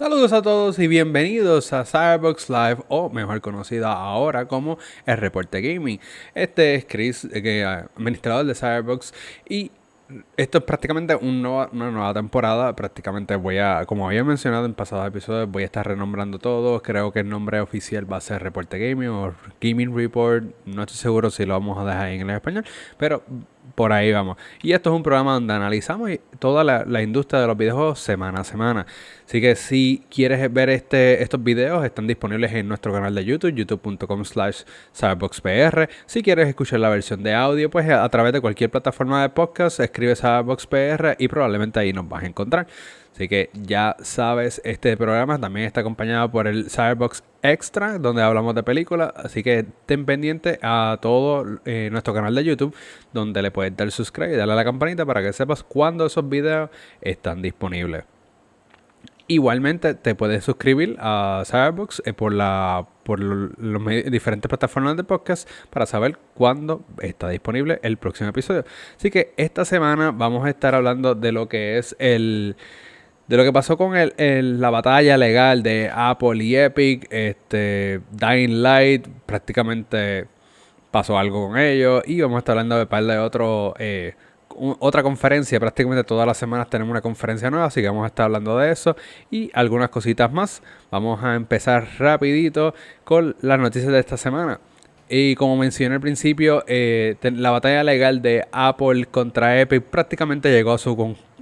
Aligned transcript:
Saludos 0.00 0.32
a 0.32 0.40
todos 0.40 0.78
y 0.78 0.88
bienvenidos 0.88 1.74
a 1.74 1.84
Cyberbox 1.84 2.48
Live, 2.48 2.78
o 2.88 3.10
mejor 3.10 3.42
conocida 3.42 3.92
ahora 3.92 4.48
como 4.48 4.78
el 5.04 5.18
Reporte 5.18 5.60
Gaming. 5.60 6.00
Este 6.34 6.74
es 6.74 6.86
Chris, 6.88 7.28
eh, 7.30 7.84
administrador 7.94 8.46
de 8.46 8.54
Cyberbox, 8.54 9.12
y 9.46 9.70
esto 10.38 10.56
es 10.56 10.64
prácticamente 10.64 11.14
una 11.16 11.68
nueva 11.70 12.14
temporada. 12.14 12.74
Prácticamente 12.74 13.36
voy 13.36 13.58
a, 13.58 13.84
como 13.84 14.06
había 14.06 14.24
mencionado 14.24 14.64
en 14.64 14.72
pasados 14.72 15.06
episodios, 15.06 15.50
voy 15.50 15.64
a 15.64 15.66
estar 15.66 15.86
renombrando 15.86 16.38
todo. 16.38 16.80
Creo 16.80 17.12
que 17.12 17.20
el 17.20 17.28
nombre 17.28 17.60
oficial 17.60 18.10
va 18.10 18.16
a 18.16 18.20
ser 18.22 18.42
Reporte 18.42 18.78
Gaming 18.78 19.10
o 19.10 19.34
Gaming 19.60 19.94
Report. 19.94 20.44
No 20.64 20.82
estoy 20.82 20.96
seguro 20.96 21.28
si 21.28 21.44
lo 21.44 21.52
vamos 21.52 21.76
a 21.76 21.84
dejar 21.84 22.08
en 22.08 22.30
español, 22.30 22.64
pero 22.96 23.22
por 23.74 23.92
ahí 23.92 24.12
vamos. 24.12 24.36
Y 24.62 24.72
esto 24.72 24.90
es 24.90 24.96
un 24.96 25.02
programa 25.02 25.34
donde 25.34 25.54
analizamos 25.54 26.10
toda 26.38 26.64
la, 26.64 27.02
industria 27.02 27.40
de 27.40 27.46
los 27.46 27.56
videojuegos 27.56 28.00
semana 28.00 28.40
a 28.40 28.44
semana. 28.44 28.86
Así 29.26 29.40
que 29.40 29.54
si 29.56 30.02
quieres 30.10 30.52
ver 30.52 30.70
este, 30.70 31.22
estos 31.22 31.42
videos, 31.42 31.84
están 31.84 32.06
disponibles 32.06 32.52
en 32.52 32.68
nuestro 32.68 32.92
canal 32.92 33.14
de 33.14 33.24
YouTube, 33.24 33.54
youtube.com 33.54 34.24
slash 34.24 34.62
cyberboxpr. 34.94 35.88
Si 36.06 36.22
quieres 36.22 36.48
escuchar 36.48 36.80
la 36.80 36.88
versión 36.88 37.22
de 37.22 37.34
audio, 37.34 37.70
pues 37.70 37.88
a 37.88 38.08
través 38.08 38.32
de 38.32 38.40
cualquier 38.40 38.70
plataforma 38.70 39.22
de 39.22 39.28
podcast, 39.30 39.80
escribe 39.80 40.16
cyberboxpr 40.16 41.16
y 41.18 41.28
probablemente 41.28 41.80
ahí 41.80 41.92
nos 41.92 42.08
vas 42.08 42.24
a 42.24 42.26
encontrar. 42.26 42.66
Así 43.14 43.28
que 43.28 43.50
ya 43.52 43.96
sabes, 44.00 44.60
este 44.64 44.96
programa 44.96 45.38
también 45.38 45.66
está 45.66 45.80
acompañado 45.80 46.30
por 46.30 46.46
el 46.46 46.70
Cyberbox 46.70 47.22
Extra, 47.42 47.98
donde 47.98 48.22
hablamos 48.22 48.54
de 48.54 48.62
películas. 48.62 49.12
Así 49.16 49.42
que 49.42 49.66
ten 49.86 50.04
pendiente 50.04 50.58
a 50.62 50.98
todo 51.00 51.60
eh, 51.64 51.88
nuestro 51.90 52.12
canal 52.12 52.34
de 52.34 52.44
YouTube, 52.44 52.74
donde 53.12 53.42
le 53.42 53.50
puedes 53.50 53.76
dar 53.76 53.90
subscribe 53.90 54.34
y 54.34 54.36
darle 54.36 54.52
a 54.52 54.56
la 54.56 54.64
campanita 54.64 55.06
para 55.06 55.22
que 55.22 55.32
sepas 55.32 55.62
cuándo 55.62 56.06
esos 56.06 56.28
videos 56.28 56.70
están 57.00 57.42
disponibles. 57.42 58.04
Igualmente 59.26 59.94
te 59.94 60.16
puedes 60.16 60.42
suscribir 60.42 60.96
a 60.98 61.44
Cyberbox 61.46 62.02
eh, 62.04 62.12
por 62.12 62.32
la 62.32 62.86
por 63.04 63.20
las 63.20 64.10
diferentes 64.10 64.48
plataformas 64.48 64.96
de 64.96 65.04
podcast 65.04 65.48
para 65.70 65.86
saber 65.86 66.18
cuándo 66.34 66.84
está 67.00 67.28
disponible 67.28 67.80
el 67.82 67.96
próximo 67.96 68.30
episodio. 68.30 68.64
Así 68.96 69.10
que 69.10 69.32
esta 69.36 69.64
semana 69.64 70.10
vamos 70.10 70.44
a 70.44 70.50
estar 70.50 70.74
hablando 70.74 71.14
de 71.14 71.32
lo 71.32 71.48
que 71.48 71.78
es 71.78 71.96
el 71.98 72.56
de 73.30 73.36
lo 73.36 73.44
que 73.44 73.52
pasó 73.52 73.78
con 73.78 73.94
el, 73.96 74.60
la 74.60 74.70
batalla 74.70 75.16
legal 75.16 75.62
de 75.62 75.88
Apple 75.94 76.42
y 76.42 76.56
Epic, 76.56 77.06
este, 77.10 78.00
Dying 78.10 78.60
Light, 78.60 79.06
prácticamente 79.24 80.26
pasó 80.90 81.16
algo 81.16 81.46
con 81.46 81.56
ellos. 81.56 82.02
Y 82.06 82.20
vamos 82.20 82.34
a 82.34 82.38
estar 82.40 82.58
hablando 82.58 82.76
de 82.76 82.86
par 82.86 83.04
de 83.04 83.74
eh, 83.78 84.14
otra 84.80 85.04
conferencia. 85.04 85.60
Prácticamente 85.60 86.02
todas 86.02 86.26
las 86.26 86.38
semanas 86.38 86.68
tenemos 86.68 86.90
una 86.90 87.02
conferencia 87.02 87.52
nueva, 87.52 87.66
así 87.66 87.80
que 87.80 87.86
vamos 87.86 88.02
a 88.02 88.08
estar 88.08 88.24
hablando 88.24 88.58
de 88.58 88.72
eso 88.72 88.96
y 89.30 89.48
algunas 89.54 89.90
cositas 89.90 90.32
más. 90.32 90.60
Vamos 90.90 91.22
a 91.22 91.36
empezar 91.36 91.86
rapidito 92.00 92.74
con 93.04 93.36
las 93.42 93.60
noticias 93.60 93.92
de 93.92 94.00
esta 94.00 94.16
semana. 94.16 94.58
Y 95.08 95.36
como 95.36 95.56
mencioné 95.56 95.94
al 95.94 96.00
principio, 96.00 96.64
eh, 96.66 97.14
la 97.22 97.52
batalla 97.52 97.84
legal 97.84 98.22
de 98.22 98.48
Apple 98.50 99.06
contra 99.06 99.60
Epic 99.60 99.84
prácticamente 99.84 100.50
llegó 100.50 100.72
a 100.72 100.78
su 100.78 100.96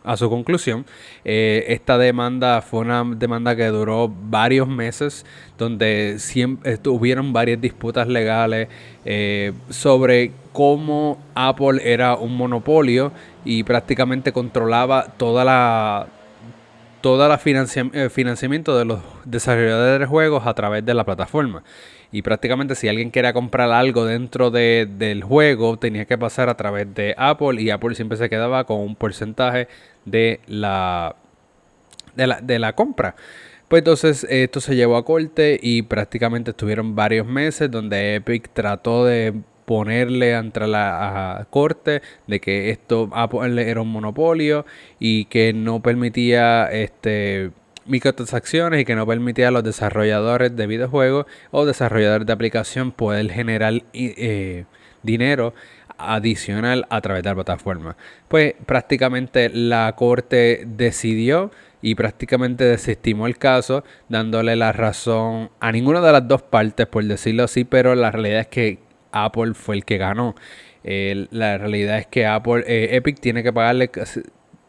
a 0.08 0.16
su 0.16 0.30
conclusión. 0.30 0.86
Eh, 1.26 1.66
esta 1.68 1.98
demanda 1.98 2.62
fue 2.62 2.80
una 2.80 3.04
demanda 3.04 3.54
que 3.54 3.66
duró 3.66 4.08
varios 4.08 4.66
meses, 4.66 5.26
donde 5.58 6.16
siempre 6.18 6.78
tuvieron 6.78 7.34
varias 7.34 7.60
disputas 7.60 8.08
legales 8.08 8.68
eh, 9.04 9.52
sobre 9.68 10.32
cómo 10.54 11.18
Apple 11.34 11.82
era 11.84 12.16
un 12.16 12.38
monopolio 12.38 13.12
y 13.44 13.64
prácticamente 13.64 14.32
controlaba 14.32 15.12
toda 15.18 15.44
la 15.44 16.06
toda 17.08 17.26
la 17.26 17.40
eh, 17.42 18.10
financiamiento 18.10 18.76
de 18.76 18.84
los 18.84 19.00
desarrolladores 19.24 20.00
de 20.00 20.04
juegos 20.04 20.46
a 20.46 20.52
través 20.52 20.84
de 20.84 20.92
la 20.92 21.04
plataforma. 21.04 21.62
Y 22.12 22.20
prácticamente 22.20 22.74
si 22.74 22.86
alguien 22.86 23.10
quería 23.10 23.32
comprar 23.32 23.70
algo 23.70 24.04
dentro 24.04 24.50
del 24.50 25.24
juego, 25.24 25.78
tenía 25.78 26.04
que 26.04 26.18
pasar 26.18 26.50
a 26.50 26.56
través 26.58 26.94
de 26.94 27.14
Apple 27.16 27.62
y 27.62 27.70
Apple 27.70 27.94
siempre 27.94 28.18
se 28.18 28.28
quedaba 28.28 28.64
con 28.64 28.80
un 28.80 28.94
porcentaje 28.94 29.68
de 30.04 30.40
la, 30.48 31.16
de 32.14 32.58
la, 32.58 32.74
compra. 32.74 33.16
Pues 33.68 33.80
entonces 33.80 34.26
esto 34.28 34.60
se 34.60 34.76
llevó 34.76 34.98
a 34.98 35.04
corte 35.06 35.58
y 35.62 35.80
prácticamente 35.80 36.50
estuvieron 36.50 36.94
varios 36.94 37.26
meses 37.26 37.70
donde 37.70 38.16
Epic 38.16 38.50
trató 38.52 39.06
de 39.06 39.32
ponerle 39.68 40.34
ante 40.34 40.66
la 40.66 41.46
corte 41.50 42.00
de 42.26 42.40
que 42.40 42.70
esto 42.70 43.10
era 43.44 43.82
un 43.82 43.92
monopolio 43.92 44.64
y 44.98 45.26
que 45.26 45.52
no 45.52 45.82
permitía 45.82 46.72
este 46.72 47.50
microtransacciones 47.84 48.80
y 48.80 48.84
que 48.86 48.94
no 48.94 49.06
permitía 49.06 49.48
a 49.48 49.50
los 49.50 49.62
desarrolladores 49.62 50.56
de 50.56 50.66
videojuegos 50.66 51.26
o 51.50 51.66
desarrolladores 51.66 52.26
de 52.26 52.32
aplicación 52.32 52.92
poder 52.92 53.30
generar 53.30 53.74
eh, 53.92 54.64
dinero 55.02 55.52
adicional 55.98 56.86
a 56.88 57.02
través 57.02 57.22
de 57.22 57.28
la 57.28 57.34
plataforma. 57.34 57.98
Pues 58.28 58.54
prácticamente 58.64 59.50
la 59.50 59.94
corte 59.96 60.64
decidió 60.66 61.50
y 61.82 61.94
prácticamente 61.94 62.64
desestimó 62.64 63.26
el 63.26 63.36
caso, 63.36 63.84
dándole 64.08 64.56
la 64.56 64.72
razón 64.72 65.50
a 65.60 65.72
ninguna 65.72 66.00
de 66.00 66.12
las 66.12 66.26
dos 66.26 66.40
partes, 66.40 66.86
por 66.86 67.04
decirlo 67.04 67.44
así, 67.44 67.64
pero 67.64 67.94
la 67.94 68.10
realidad 68.10 68.40
es 68.40 68.46
que 68.46 68.87
Apple 69.12 69.54
fue 69.54 69.76
el 69.76 69.84
que 69.84 69.98
ganó. 69.98 70.34
la 70.84 71.58
realidad 71.58 71.98
es 71.98 72.06
que 72.06 72.26
Apple, 72.26 72.64
eh, 72.66 72.96
Epic 72.96 73.20
tiene 73.20 73.42
que 73.42 73.52
pagarle, 73.52 73.90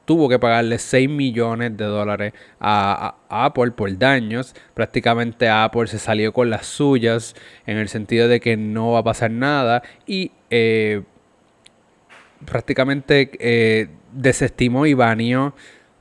tuvo 0.09 0.27
que 0.27 0.39
pagarle 0.39 0.79
6 0.79 1.07
millones 1.07 1.77
de 1.77 1.85
dólares 1.85 2.33
a, 2.59 3.13
Apple 3.29 3.69
por 3.69 3.95
daños. 3.95 4.55
Prácticamente 4.73 5.47
Apple 5.47 5.85
se 5.85 5.99
salió 5.99 6.33
con 6.33 6.49
las 6.49 6.65
suyas 6.65 7.35
en 7.67 7.77
el 7.77 7.89
sentido 7.89 8.27
de 8.27 8.39
que 8.39 8.57
no 8.57 8.93
va 8.93 8.99
a 9.01 9.03
pasar 9.03 9.29
nada 9.29 9.83
y 10.07 10.31
eh, 10.49 11.03
prácticamente 12.43 13.29
eh, 13.39 13.89
desestimó 14.11 14.87
y 14.87 14.95
baneó 14.95 15.53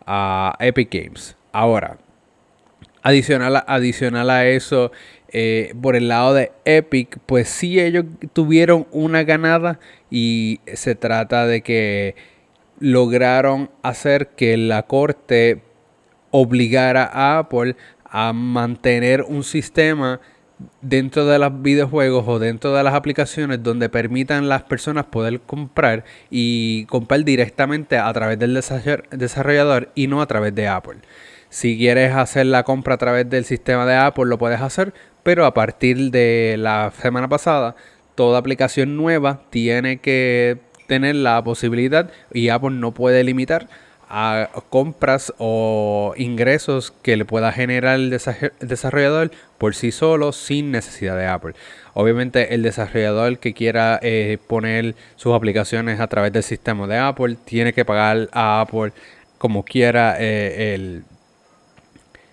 a 0.07 0.57
Epic 0.59 0.89
Games. 0.91 1.37
Ahora, 1.53 1.99
adicional, 3.03 3.63
adicional 3.67 4.31
a 4.31 4.47
eso, 4.47 4.91
eh, 5.31 5.75
por 5.81 5.97
el 5.97 6.09
lado 6.09 6.35
de 6.35 6.53
Epic, 6.65 7.19
pues 7.27 7.49
sí 7.49 7.81
ellos 7.81 8.05
tuvieron 8.33 8.87
una 8.93 9.25
ganada 9.25 9.79
y 10.11 10.61
se 10.73 10.95
trata 10.95 11.47
de 11.47 11.63
que 11.63 12.15
lograron 12.81 13.71
hacer 13.83 14.29
que 14.29 14.57
la 14.57 14.85
corte 14.85 15.63
obligara 16.31 17.05
a 17.05 17.39
Apple 17.39 17.77
a 18.05 18.33
mantener 18.33 19.23
un 19.23 19.45
sistema 19.45 20.21
dentro 20.81 21.27
de 21.27 21.39
los 21.39 21.63
videojuegos 21.63 22.25
o 22.27 22.39
dentro 22.39 22.75
de 22.75 22.83
las 22.83 22.95
aplicaciones 22.95 23.63
donde 23.63 23.89
permitan 23.89 24.49
las 24.49 24.63
personas 24.63 25.07
poder 25.07 25.41
comprar 25.41 26.05
y 26.31 26.85
comprar 26.87 27.25
directamente 27.25 27.99
a 27.99 28.13
través 28.13 28.39
del 28.39 28.55
desarrollador 29.11 29.91
y 29.95 30.07
no 30.07 30.21
a 30.21 30.27
través 30.27 30.55
de 30.55 30.69
Apple. 30.69 30.99
Si 31.51 31.79
quieres 31.79 32.15
hacer 32.15 32.47
la 32.47 32.65
compra 32.65 32.95
a 32.95 32.99
través 32.99 33.29
del 33.31 33.45
sistema 33.45 33.87
de 33.87 33.95
Apple 33.95 34.27
lo 34.27 34.39
puedes 34.39 34.61
hacer, 34.61 34.93
pero 35.23 35.45
a 35.47 35.55
partir 35.55 36.11
de 36.11 36.57
la 36.59 36.93
semana 37.01 37.29
pasada 37.29 37.77
toda 38.15 38.39
aplicación 38.39 38.97
nueva 38.97 39.43
tiene 39.51 39.99
que 39.99 40.59
tener 40.87 41.15
la 41.15 41.43
posibilidad 41.45 42.11
y 42.33 42.49
Apple 42.49 42.71
no 42.71 42.93
puede 42.93 43.23
limitar 43.23 43.69
a 44.09 44.49
compras 44.71 45.33
o 45.39 46.15
ingresos 46.17 46.93
que 47.03 47.17
le 47.17 47.25
pueda 47.25 47.53
generar 47.53 47.97
el 47.97 48.11
desarrollador 48.11 49.31
por 49.59 49.75
sí 49.75 49.93
solo 49.93 50.33
sin 50.33 50.71
necesidad 50.71 51.17
de 51.17 51.27
Apple. 51.27 51.55
Obviamente 51.93 52.55
el 52.55 52.63
desarrollador 52.63 53.39
que 53.39 53.53
quiera 53.53 54.01
eh, 54.03 54.39
poner 54.47 54.95
sus 55.17 55.35
aplicaciones 55.35 56.01
a 56.01 56.07
través 56.07 56.33
del 56.33 56.43
sistema 56.43 56.87
de 56.87 56.97
Apple 56.97 57.37
tiene 57.45 57.73
que 57.73 57.85
pagar 57.85 58.29
a 58.33 58.63
Apple 58.63 58.93
como 59.37 59.63
quiera 59.63 60.17
eh, 60.19 60.75
el, 60.75 61.05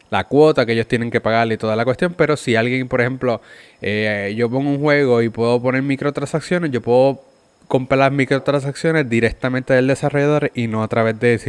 la 0.10 0.25
cuota 0.25 0.66
que 0.66 0.74
ellos 0.74 0.88
tienen 0.88 1.12
que 1.12 1.22
pagarle 1.22 1.56
y 1.56 1.57
toda 1.57 1.75
la 1.75 1.86
cuestión. 1.86 2.13
Pero 2.13 2.38
si 2.38 2.56
alguien, 2.56 2.88
por 2.88 3.02
ejemplo, 3.02 3.42
eh, 3.81 4.34
yo 4.38 4.50
pongo 4.50 4.69
un 4.69 4.80
juego 4.80 5.22
y 5.22 5.30
puedo 5.30 5.62
poner 5.62 5.81
microtransacciones, 5.81 6.72
yo 6.72 6.81
puedo 6.81 7.22
comprar 7.68 8.00
las 8.00 8.12
microtransacciones 8.12 9.10
directamente 9.10 9.74
del 9.74 9.88
desarrollador 9.88 10.52
y 10.54 10.68
no 10.68 10.84
a 10.84 10.88
través 10.88 11.19
del 11.19 11.40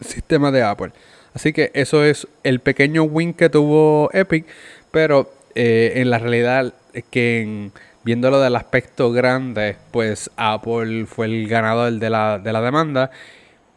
sistema 0.00 0.50
de 0.50 0.62
Apple. 0.62 0.92
Así 1.34 1.52
que 1.52 1.70
eso 1.74 2.04
es 2.04 2.26
el 2.44 2.60
pequeño 2.60 3.02
win 3.02 3.34
que 3.34 3.50
tuvo 3.50 4.10
Epic, 4.12 4.46
pero 4.90 5.30
eh, 5.54 5.94
en 5.96 6.10
la 6.10 6.18
realidad 6.18 6.72
es 6.92 7.04
que 7.10 7.70
viéndolo 8.04 8.40
del 8.40 8.56
aspecto 8.56 9.10
grande, 9.10 9.76
pues 9.90 10.30
Apple 10.36 11.06
fue 11.06 11.26
el 11.26 11.48
ganador 11.48 11.92
de 11.92 12.08
la, 12.08 12.38
de 12.38 12.52
la 12.52 12.60
demanda. 12.60 13.10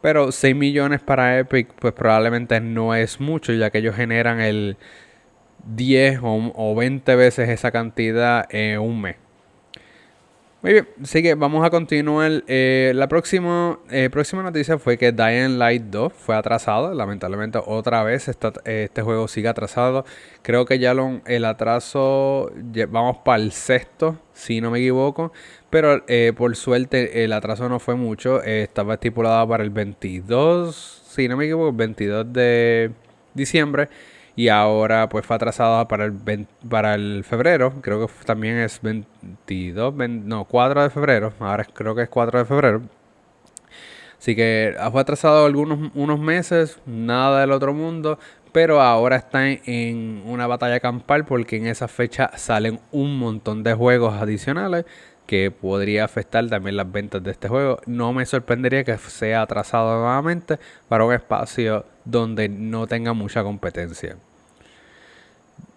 Pero 0.01 0.31
6 0.31 0.55
millones 0.55 1.01
para 1.01 1.39
Epic, 1.39 1.69
pues 1.79 1.93
probablemente 1.93 2.59
no 2.61 2.95
es 2.95 3.19
mucho, 3.19 3.53
ya 3.53 3.69
que 3.69 3.79
ellos 3.79 3.95
generan 3.95 4.39
el 4.39 4.77
10 5.65 6.19
o, 6.23 6.53
o 6.55 6.75
20 6.75 7.15
veces 7.15 7.49
esa 7.49 7.71
cantidad 7.71 8.47
en 8.49 8.79
un 8.79 9.01
mes. 9.01 9.15
Muy 10.61 10.73
bien, 10.73 10.89
así 11.01 11.23
que 11.23 11.35
vamos 11.35 11.65
a 11.65 11.69
continuar. 11.69 12.43
Eh, 12.47 12.91
la 12.93 13.07
próxima, 13.07 13.79
eh, 13.89 14.09
próxima 14.11 14.43
noticia 14.43 14.77
fue 14.77 14.97
que 14.97 15.13
Dying 15.13 15.57
Light 15.57 15.83
2 15.83 16.11
fue 16.11 16.35
atrasado. 16.35 16.93
Lamentablemente, 16.93 17.59
otra 17.65 18.03
vez 18.03 18.27
este 18.27 19.01
juego 19.01 19.29
sigue 19.29 19.47
atrasado. 19.47 20.03
Creo 20.41 20.65
que 20.65 20.77
ya 20.77 20.93
lo, 20.93 21.21
el 21.25 21.45
atraso, 21.45 22.51
vamos 22.89 23.19
para 23.23 23.41
el 23.41 23.53
sexto, 23.53 24.17
si 24.33 24.59
no 24.59 24.69
me 24.69 24.79
equivoco. 24.79 25.31
Pero 25.69 26.03
eh, 26.07 26.33
por 26.35 26.55
suerte, 26.55 27.23
el 27.23 27.33
atraso 27.33 27.69
no 27.69 27.79
fue 27.79 27.95
mucho. 27.95 28.41
estaba 28.43 28.95
estipulado 28.95 29.47
para 29.47 29.63
el 29.63 29.69
22, 29.69 31.03
si 31.07 31.27
no 31.27 31.37
me 31.37 31.45
equivoco, 31.45 31.69
el 31.69 31.75
22 31.75 32.33
de 32.33 32.91
diciembre. 33.33 33.89
Y 34.35 34.47
ahora 34.47 35.09
pues 35.09 35.25
fue 35.25 35.35
atrasada 35.35 35.87
para 35.87 36.05
el, 36.05 36.47
para 36.69 36.95
el 36.95 37.25
febrero, 37.25 37.73
creo 37.81 38.07
que 38.07 38.13
también 38.25 38.57
es 38.57 38.79
22, 38.81 39.93
no, 39.93 40.45
4 40.45 40.83
de 40.83 40.89
febrero, 40.89 41.33
ahora 41.39 41.65
creo 41.65 41.93
que 41.93 42.03
es 42.03 42.09
4 42.09 42.39
de 42.39 42.45
febrero. 42.45 42.81
Así 44.17 44.35
que 44.37 44.75
fue 44.93 45.01
atrasado 45.01 45.45
algunos 45.45 45.91
unos 45.93 46.19
meses, 46.19 46.79
nada 46.85 47.41
del 47.41 47.51
otro 47.51 47.73
mundo, 47.73 48.17
pero 48.53 48.81
ahora 48.81 49.17
está 49.17 49.49
en 49.49 50.23
una 50.25 50.47
batalla 50.47 50.79
campal 50.79 51.25
porque 51.25 51.57
en 51.57 51.67
esa 51.67 51.89
fecha 51.89 52.31
salen 52.37 52.79
un 52.91 53.17
montón 53.19 53.63
de 53.63 53.73
juegos 53.73 54.13
adicionales 54.21 54.85
que 55.29 55.51
podría 55.51 56.05
afectar 56.05 56.47
también 56.47 56.75
las 56.75 56.91
ventas 56.91 57.21
de 57.21 57.29
este 57.29 57.47
juego. 57.47 57.79
No 57.85 58.13
me 58.13 58.25
sorprendería 58.25 58.83
que 58.83 58.97
sea 58.97 59.43
atrasado 59.43 59.99
nuevamente 59.99 60.57
para 60.87 61.05
un 61.05 61.13
espacio 61.13 61.85
donde 62.03 62.49
no 62.49 62.87
tenga 62.87 63.13
mucha 63.13 63.43
competencia. 63.43 64.17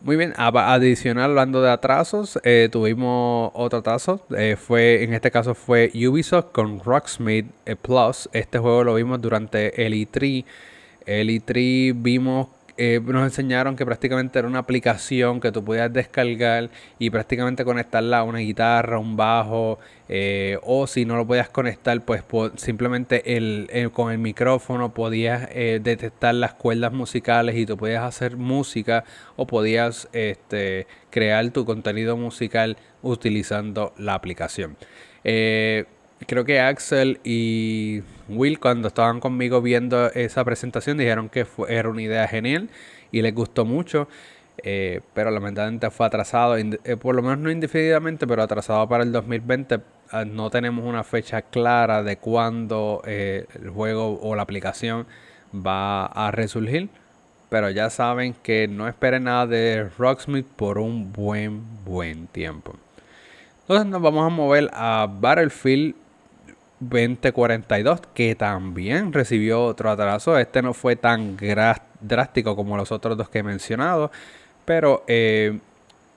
Muy 0.00 0.16
bien, 0.16 0.32
adicional 0.38 1.32
hablando 1.32 1.60
de 1.60 1.70
atrasos, 1.70 2.40
eh, 2.44 2.70
tuvimos 2.72 3.50
otro 3.52 3.81
atraso. 3.81 4.25
Eh, 4.34 4.56
fue, 4.56 5.04
en 5.04 5.12
este 5.12 5.31
caso 5.31 5.55
fue 5.55 5.90
Ubisoft 5.94 6.46
con 6.52 6.82
Rocksmith 6.82 7.50
eh, 7.66 7.76
Plus. 7.76 8.31
Este 8.32 8.58
juego 8.58 8.84
lo 8.84 8.94
vimos 8.94 9.20
durante 9.20 9.84
el 9.84 9.93
E3. 9.93 10.46
El 11.05 11.28
E3 11.28 11.93
vimos 11.94 12.48
eh, 12.76 13.00
nos 13.04 13.24
enseñaron 13.24 13.76
que 13.76 13.84
prácticamente 13.84 14.38
era 14.38 14.48
una 14.48 14.60
aplicación 14.60 15.40
que 15.40 15.52
tú 15.52 15.62
podías 15.62 15.92
descargar 15.92 16.70
y 16.98 17.10
prácticamente 17.10 17.64
conectarla 17.64 18.20
a 18.20 18.22
una 18.24 18.38
guitarra, 18.38 18.98
un 18.98 19.16
bajo, 19.16 19.78
eh, 20.08 20.58
o 20.62 20.86
si 20.86 21.04
no 21.04 21.16
lo 21.16 21.26
podías 21.26 21.48
conectar, 21.48 22.00
pues 22.02 22.22
simplemente 22.56 23.36
el, 23.36 23.90
con 23.92 24.12
el 24.12 24.19
micrófono 24.19 24.94
podías 24.94 25.48
eh, 25.52 25.80
detectar 25.82 26.34
las 26.34 26.54
cuerdas 26.54 26.92
musicales 26.92 27.56
y 27.56 27.66
tú 27.66 27.76
podías 27.76 28.04
hacer 28.04 28.36
música 28.36 29.04
o 29.36 29.46
podías 29.46 30.08
este, 30.12 30.86
crear 31.10 31.50
tu 31.50 31.64
contenido 31.64 32.16
musical 32.16 32.76
utilizando 33.02 33.92
la 33.98 34.14
aplicación 34.14 34.76
creo 36.26 36.44
que 36.44 36.60
Axel 36.60 37.20
y 37.24 38.02
Will 38.28 38.58
cuando 38.58 38.88
estaban 38.88 39.20
conmigo 39.20 39.62
viendo 39.62 40.10
esa 40.12 40.44
presentación 40.44 40.98
dijeron 40.98 41.28
que 41.28 41.46
era 41.69 41.88
una 41.88 42.02
idea 42.02 42.26
genial 42.28 42.69
y 43.10 43.22
les 43.22 43.34
gustó 43.34 43.64
mucho. 43.64 44.08
Eh, 44.64 45.00
pero 45.14 45.30
lamentablemente 45.30 45.90
fue 45.90 46.06
atrasado, 46.06 46.56
eh, 46.56 46.96
por 47.00 47.14
lo 47.14 47.22
menos 47.22 47.38
no 47.38 47.50
indefinidamente, 47.50 48.26
pero 48.26 48.42
atrasado 48.42 48.88
para 48.88 49.02
el 49.02 49.12
2020. 49.12 49.80
Ah, 50.10 50.24
no 50.24 50.50
tenemos 50.50 50.84
una 50.84 51.04
fecha 51.04 51.42
clara 51.42 52.02
de 52.02 52.19
cuándo 52.19 53.02
eh, 53.06 53.46
el 53.54 53.70
juego 53.70 54.20
o 54.20 54.36
la 54.36 54.42
aplicación 54.42 55.06
va 55.54 56.06
a 56.06 56.30
resurgir. 56.30 56.90
Pero 57.48 57.70
ya 57.70 57.90
saben 57.90 58.34
que 58.42 58.69
no 58.69 58.88
esperen 58.88 59.24
nada 59.24 59.46
de 59.46 59.88
Rocksmith 59.98 60.46
por 60.46 60.78
un 60.78 61.12
buen, 61.12 61.62
buen 61.84 62.26
tiempo. 62.28 62.74
Entonces 63.62 63.86
nos 63.86 64.00
vamos 64.00 64.26
a 64.26 64.28
mover 64.30 64.70
a 64.72 65.06
Battlefield 65.08 65.94
2042, 66.88 68.00
que 68.14 68.34
también 68.34 69.12
recibió 69.12 69.64
otro 69.64 69.90
atraso. 69.90 70.38
Este 70.38 70.62
no 70.62 70.75
fue 70.75 70.96
tan 70.96 71.37
drástico 72.00 72.56
como 72.56 72.76
los 72.76 72.93
otros 72.93 73.17
dos 73.17 73.29
que 73.29 73.40
he 73.40 73.43
mencionado, 73.43 74.11
pero 74.64 75.05
eh, 75.06 75.58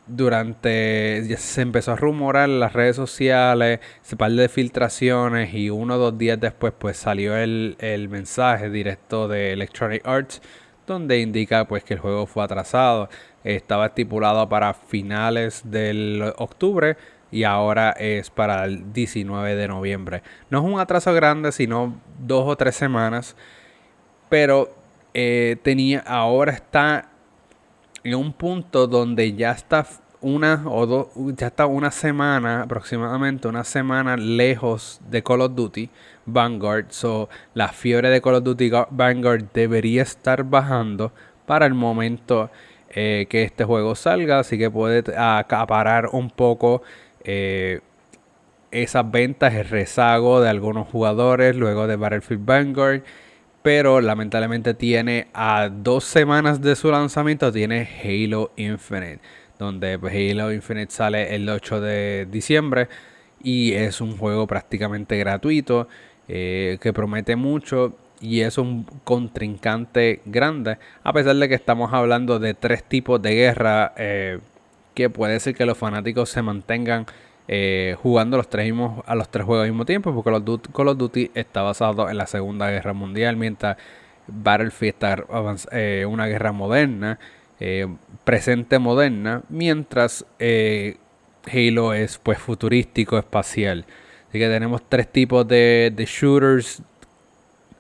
durante 0.08 1.38
se 1.38 1.62
empezó 1.62 1.94
a 1.94 1.96
rumorar 1.96 2.50
en 2.50 2.60
las 2.60 2.74
redes 2.74 2.96
sociales, 2.96 3.80
se 4.02 4.16
par 4.16 4.32
de 4.32 4.50
filtraciones 4.50 5.54
y 5.54 5.70
uno 5.70 5.96
o 5.96 5.98
dos 5.98 6.18
días 6.18 6.40
después 6.40 6.74
pues 6.78 6.98
salió 6.98 7.36
el, 7.36 7.76
el 7.80 8.10
mensaje 8.10 8.70
directo 8.70 9.28
de 9.28 9.54
Electronic 9.54 10.06
Arts 10.08 10.42
donde 10.88 11.20
indica 11.20 11.66
pues 11.66 11.84
que 11.84 11.96
el 11.96 12.00
juego 12.00 12.26
fue 12.26 12.44
atrasado. 12.44 13.10
Estaba 13.44 13.88
estipulado 13.88 14.48
para 14.50 14.74
finales 14.74 15.62
del 15.66 16.34
octubre, 16.38 16.98
y 17.36 17.44
ahora 17.44 17.92
es 17.92 18.30
para 18.30 18.64
el 18.64 18.94
19 18.94 19.56
de 19.56 19.68
noviembre. 19.68 20.24
No 20.50 20.60
es 20.60 20.74
un 20.74 20.80
atraso 20.80 21.14
grande, 21.14 21.52
sino 21.52 22.00
dos 22.18 22.48
o 22.48 22.56
tres 22.56 22.78
semanas, 22.78 23.36
pero 24.30 24.74
eh, 25.14 25.58
tenía, 25.62 26.00
ahora 26.00 26.54
está 26.54 27.10
en 28.06 28.16
un 28.16 28.32
punto 28.32 28.88
donde 28.88 29.34
ya 29.34 29.52
está 29.52 29.86
una 30.22 30.64
o 30.66 30.86
dos, 30.86 31.08
ya 31.38 31.48
está 31.48 31.66
una 31.66 31.92
semana 31.92 32.62
aproximadamente, 32.62 33.50
una 33.50 33.66
semana 33.66 34.16
lejos 34.16 35.02
de 35.10 35.22
Call 35.22 35.42
of 35.42 35.56
Duty 35.56 35.90
Vanguard. 36.26 36.86
So, 36.92 37.28
la 37.54 37.68
fiebre 37.68 38.12
de 38.12 38.22
Call 38.22 38.36
of 38.36 38.44
Duty 38.46 38.72
Vanguard 38.92 39.44
debería 39.54 40.04
estar 40.04 40.46
bajando 40.46 41.12
para 41.46 41.66
el 41.66 41.74
momento 41.74 42.50
eh, 42.98 43.28
que 43.30 43.44
este 43.44 43.66
juego 43.66 43.94
salga, 43.94 44.40
así 44.40 44.58
que 44.58 44.72
puede 44.72 45.04
acaparar 45.18 46.08
un 46.14 46.30
poco 46.30 46.82
eh, 47.26 47.82
esas 48.72 49.10
ventas, 49.10 49.54
el 49.54 49.66
rezago 49.66 50.42
de 50.42 50.50
algunos 50.50 50.88
jugadores 50.88 51.56
luego 51.56 51.88
de 51.88 51.96
Battlefield 51.96 52.46
Vanguard. 52.46 53.02
Pero 53.62 54.00
lamentablemente 54.00 54.76
tiene 54.76 55.28
a 55.34 55.70
dos 55.70 56.04
semanas 56.04 56.62
de 56.62 56.76
su 56.76 56.92
lanzamiento, 56.92 57.52
tiene 57.52 57.90
Halo 58.04 58.52
Infinite. 58.58 59.22
Donde 59.58 59.98
pues, 59.98 60.14
Halo 60.14 60.52
Infinite 60.54 60.92
sale 60.92 61.36
el 61.36 61.50
8 61.50 61.82
de 61.82 62.28
diciembre. 62.30 62.90
Y 63.42 63.74
es 63.74 64.02
un 64.02 64.18
juego 64.18 64.46
prácticamente 64.46 65.18
gratuito. 65.18 65.88
Eh, 66.28 66.78
que 66.80 66.94
promete 66.94 67.36
mucho. 67.36 67.96
Y 68.22 68.42
es 68.42 68.58
un 68.60 68.84
contrincante 69.04 70.22
grande. 70.26 70.78
A 71.04 71.14
pesar 71.14 71.36
de 71.36 71.50
que 71.50 71.56
estamos 71.56 71.92
hablando 71.92 72.38
de 72.40 72.54
tres 72.54 72.84
tipos 72.84 73.22
de 73.22 73.34
guerra. 73.34 73.94
Eh, 73.98 74.40
que 74.96 75.10
puede 75.10 75.40
ser 75.40 75.54
que 75.54 75.66
los 75.66 75.78
fanáticos 75.78 76.30
se 76.30 76.42
mantengan 76.42 77.06
eh, 77.48 77.96
jugando 78.02 78.38
los 78.38 78.50
tres 78.50 78.74
a 79.06 79.14
los 79.14 79.30
tres 79.30 79.46
juegos 79.46 79.66
al 79.66 79.70
mismo 79.70 79.86
tiempo, 79.86 80.16
porque 80.16 80.32
Call 80.74 80.88
of 80.88 80.98
Duty 80.98 81.32
está 81.36 81.62
basado 81.62 82.10
en 82.10 82.18
la 82.18 82.26
Segunda 82.26 82.72
Guerra 82.72 82.94
Mundial, 82.94 83.36
mientras 83.36 83.78
Battlefield 84.28 84.94
está 84.94 85.24
eh, 85.72 86.06
una 86.10 86.26
guerra 86.26 86.52
moderna, 86.52 87.20
eh, 87.60 87.88
presente 88.24 88.80
moderna, 88.80 89.44
mientras 89.50 90.26
Halo 90.40 91.94
es 91.94 92.18
pues 92.18 92.40
futurístico, 92.40 93.20
espacial. 93.20 93.86
Así 94.30 94.40
que 94.40 94.48
tenemos 94.48 94.82
tres 94.90 95.08
tipos 95.12 95.48
de, 95.48 95.94
de 95.96 96.06
shooters 96.06 96.82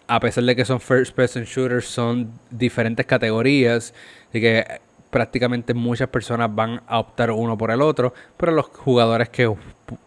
a 0.07 0.19
pesar 0.19 0.43
de 0.43 0.55
que 0.55 0.65
son 0.65 0.79
first 0.79 1.15
person 1.15 1.43
shooters, 1.43 1.85
son 1.85 2.31
diferentes 2.51 3.05
categorías. 3.05 3.93
Así 4.29 4.41
que 4.41 4.65
prácticamente 5.15 5.73
muchas 5.73 6.09
personas 6.09 6.53
van 6.53 6.81
a 6.87 6.99
optar 6.99 7.31
uno 7.31 7.57
por 7.57 7.71
el 7.71 7.81
otro, 7.81 8.13
pero 8.35 8.51
los 8.51 8.65
jugadores 8.65 9.29
que 9.29 9.49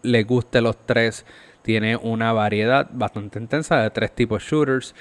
les 0.03 0.27
guste 0.27 0.61
los 0.61 0.77
tres 0.85 1.25
tiene 1.63 1.95
una 1.95 2.31
variedad 2.31 2.87
bastante 2.91 3.39
intensa 3.39 3.81
de 3.81 3.89
tres 3.89 4.11
tipos 4.11 4.43
shooters. 4.43 4.93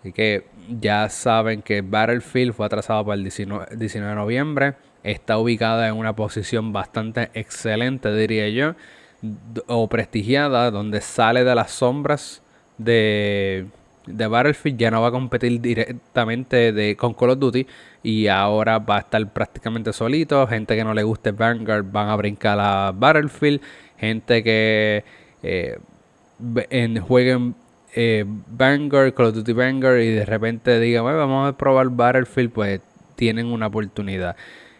Así 0.00 0.12
que 0.12 0.44
ya 0.68 1.08
saben 1.08 1.62
que 1.62 1.82
Battlefield 1.82 2.52
fue 2.52 2.66
atrasado 2.66 3.04
para 3.04 3.14
el 3.14 3.22
19, 3.22 3.76
de 3.76 4.14
noviembre. 4.16 4.74
Está 5.04 5.38
ubicada 5.38 5.86
en 5.86 5.94
una 5.94 6.16
posición 6.16 6.72
bastante 6.72 7.30
excelente, 7.34 8.12
diría 8.12 8.48
yo, 8.48 8.74
o 9.68 9.88
prestigiada, 9.88 10.72
donde 10.72 11.00
sale 11.00 11.44
de 11.44 11.54
las 11.54 11.70
sombras 11.70 12.42
de, 12.76 13.68
de 14.16 14.26
Battlefield. 14.26 14.78
Ya 14.78 14.90
no 14.90 15.02
va 15.02 15.08
a 15.08 15.12
competir 15.12 15.60
directamente 15.60 16.72
de, 16.72 16.96
con 16.96 17.14
Call 17.14 17.30
of 17.30 17.38
Duty, 17.38 17.66
y 18.02 18.28
ahora 18.28 18.78
va 18.78 18.96
a 18.96 19.00
estar 19.00 19.32
prácticamente 19.32 19.92
solito. 19.92 20.46
Gente 20.46 20.76
que 20.76 20.84
no 20.84 20.94
le 20.94 21.02
guste 21.02 21.32
Vanguard 21.32 21.84
van 21.90 22.08
a 22.08 22.16
brincar 22.16 22.58
a 22.60 22.92
Battlefield. 22.92 23.60
Gente 23.98 24.42
que 24.42 25.04
eh, 25.42 25.78
en, 26.70 27.00
jueguen 27.00 27.54
eh, 27.94 28.24
Vanguard, 28.26 29.14
Call 29.14 29.26
of 29.26 29.34
Duty 29.34 29.52
Vanguard 29.52 30.00
y 30.00 30.10
de 30.10 30.24
repente 30.24 30.78
digan, 30.78 31.04
vamos 31.04 31.48
a 31.48 31.56
probar 31.56 31.88
Battlefield, 31.90 32.52
pues 32.52 32.80
tienen 33.16 33.46
una 33.46 33.66
oportunidad. 33.66 34.36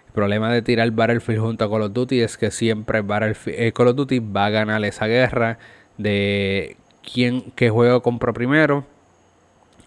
El 0.07 0.13
problema 0.13 0.53
de 0.53 0.63
tirar 0.63 0.91
Battlefield 0.91 1.41
junto 1.41 1.65
a 1.65 1.71
Call 1.71 1.83
of 1.83 1.93
Duty 1.93 2.21
es 2.21 2.37
que 2.37 2.51
siempre 2.51 3.03
Battlefield, 3.03 3.61
eh, 3.61 3.73
Call 3.73 3.89
of 3.89 3.97
Duty 3.97 4.21
va 4.21 4.47
a 4.47 4.51
ganar 4.51 4.85
esa 4.85 5.07
guerra 5.07 5.59
de 5.97 6.77
quién 7.03 7.51
que 7.53 7.71
juego 7.71 8.03
compró 8.03 8.33
primero. 8.33 8.85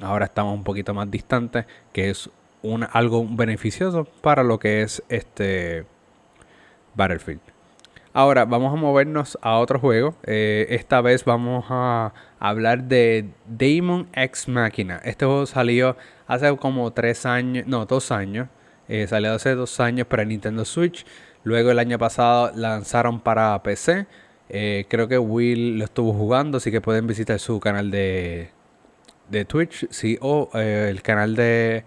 Ahora 0.02 0.26
estamos 0.26 0.54
un 0.54 0.64
poquito 0.64 0.94
más 0.94 1.10
distantes, 1.10 1.66
que 1.94 2.10
es 2.10 2.30
algo 2.92 3.26
beneficioso 3.30 4.06
para 4.22 4.44
lo 4.44 4.60
que 4.60 4.82
es 4.82 5.04
este 5.10 5.86
Battlefield. 6.96 7.42
Ahora 8.14 8.44
vamos 8.44 8.74
a 8.74 8.76
movernos 8.76 9.38
a 9.42 9.58
otro 9.58 9.80
juego. 9.80 10.16
Eh, 10.24 10.68
esta 10.70 11.00
vez 11.00 11.24
vamos 11.24 11.66
a 11.70 12.14
hablar 12.40 12.84
de 12.84 13.30
Damon 13.48 14.10
X 14.14 14.50
Machina. 14.50 15.02
Este 15.06 15.26
juego 15.26 15.46
salió 15.46 15.96
hace 16.28 16.56
como 16.58 16.92
tres 16.92 17.26
años, 17.26 17.66
no, 17.68 17.86
dos 17.86 18.12
años. 18.12 18.50
Eh, 18.90 19.08
salió 19.08 19.34
hace 19.34 19.56
dos 19.56 19.80
años 19.80 20.08
para 20.08 20.26
Nintendo 20.26 20.66
Switch. 20.66 21.06
Luego 21.46 21.72
el 21.72 21.80
año 21.80 21.98
pasado 21.98 22.52
lanzaron 22.54 23.22
para 23.22 23.64
PC. 23.64 24.08
Eh, 24.50 24.86
creo 24.90 25.08
que 25.08 25.18
Will 25.18 25.80
lo 25.80 25.86
estuvo 25.86 26.12
jugando, 26.14 26.58
así 26.58 26.70
que 26.70 26.82
pueden 26.82 27.08
visitar 27.08 27.40
su 27.40 27.62
canal 27.62 27.90
de, 27.92 28.50
de 29.32 29.46
Twitch, 29.46 29.88
sí, 29.90 30.18
o 30.22 30.50
el 30.54 31.02
canal 31.02 31.36
de 31.36 31.84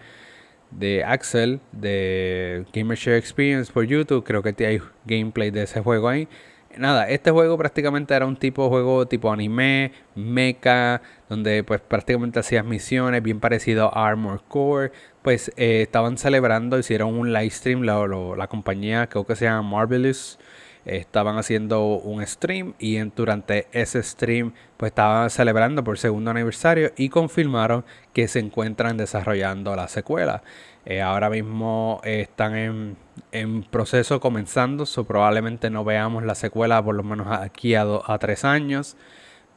de 0.78 1.04
Axel 1.04 1.60
de 1.72 2.64
Gamer 2.72 2.98
Share 2.98 3.16
Experience 3.16 3.72
por 3.72 3.84
YouTube. 3.84 4.24
Creo 4.24 4.42
que 4.42 4.54
hay 4.66 4.80
gameplay 5.04 5.50
de 5.50 5.62
ese 5.62 5.80
juego 5.80 6.08
ahí. 6.08 6.28
Nada, 6.76 7.08
este 7.08 7.30
juego 7.30 7.56
prácticamente 7.56 8.14
era 8.14 8.26
un 8.26 8.36
tipo 8.36 8.64
de 8.64 8.68
juego 8.68 9.06
tipo 9.06 9.32
anime, 9.32 9.92
mecha, 10.16 11.02
donde 11.28 11.62
pues 11.62 11.80
prácticamente 11.80 12.40
hacías 12.40 12.64
misiones, 12.64 13.22
bien 13.22 13.38
parecido 13.38 13.96
a 13.96 14.08
Armor 14.08 14.42
Core. 14.48 14.90
Pues 15.22 15.52
eh, 15.56 15.82
estaban 15.82 16.18
celebrando, 16.18 16.78
hicieron 16.78 17.14
un 17.14 17.32
live 17.32 17.50
stream, 17.50 17.82
la, 17.82 18.04
la 18.36 18.48
compañía 18.48 19.06
creo 19.06 19.24
que 19.24 19.36
se 19.36 19.44
llama 19.44 19.62
Marvelous 19.62 20.38
estaban 20.84 21.38
haciendo 21.38 21.84
un 21.84 22.26
stream 22.26 22.74
y 22.78 22.98
durante 22.98 23.68
ese 23.72 24.02
stream 24.02 24.52
pues 24.76 24.90
estaban 24.90 25.30
celebrando 25.30 25.82
por 25.82 25.98
segundo 25.98 26.30
aniversario 26.30 26.92
y 26.96 27.08
confirmaron 27.08 27.84
que 28.12 28.28
se 28.28 28.40
encuentran 28.40 28.96
desarrollando 28.96 29.74
la 29.76 29.88
secuela. 29.88 30.42
Eh, 30.86 31.00
ahora 31.00 31.30
mismo 31.30 32.00
están 32.04 32.56
en, 32.56 32.96
en, 33.32 33.62
proceso 33.62 34.20
comenzando, 34.20 34.84
so 34.84 35.04
probablemente 35.04 35.70
no 35.70 35.82
veamos 35.84 36.24
la 36.24 36.34
secuela 36.34 36.82
por 36.84 36.94
lo 36.94 37.02
menos 37.02 37.28
aquí 37.28 37.74
a, 37.74 37.86
a 38.06 38.18
tres 38.18 38.44
años. 38.44 38.96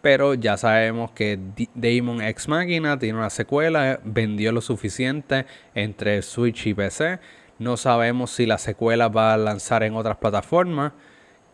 Pero 0.01 0.36
ya 0.36 0.55
sabemos 0.57 1.12
que 1.12 1.39
Damon 1.74 2.22
X 2.22 2.48
Machina 2.48 2.98
tiene 3.00 3.17
una 3.17 3.29
secuela, 3.31 4.00
vendió 4.03 4.51
lo 4.51 4.62
suficiente 4.62 5.46
entre 5.74 6.22
Switch 6.22 6.67
y 6.67 6.74
PC. 6.74 7.19
No 7.60 7.75
sabemos 7.77 8.31
si 8.31 8.46
la 8.46 8.60
secuela 8.60 9.10
va 9.10 9.34
a 9.34 9.38
lanzar 9.38 9.84
en 9.84 9.96
otras 9.96 10.17
plataformas 10.17 10.93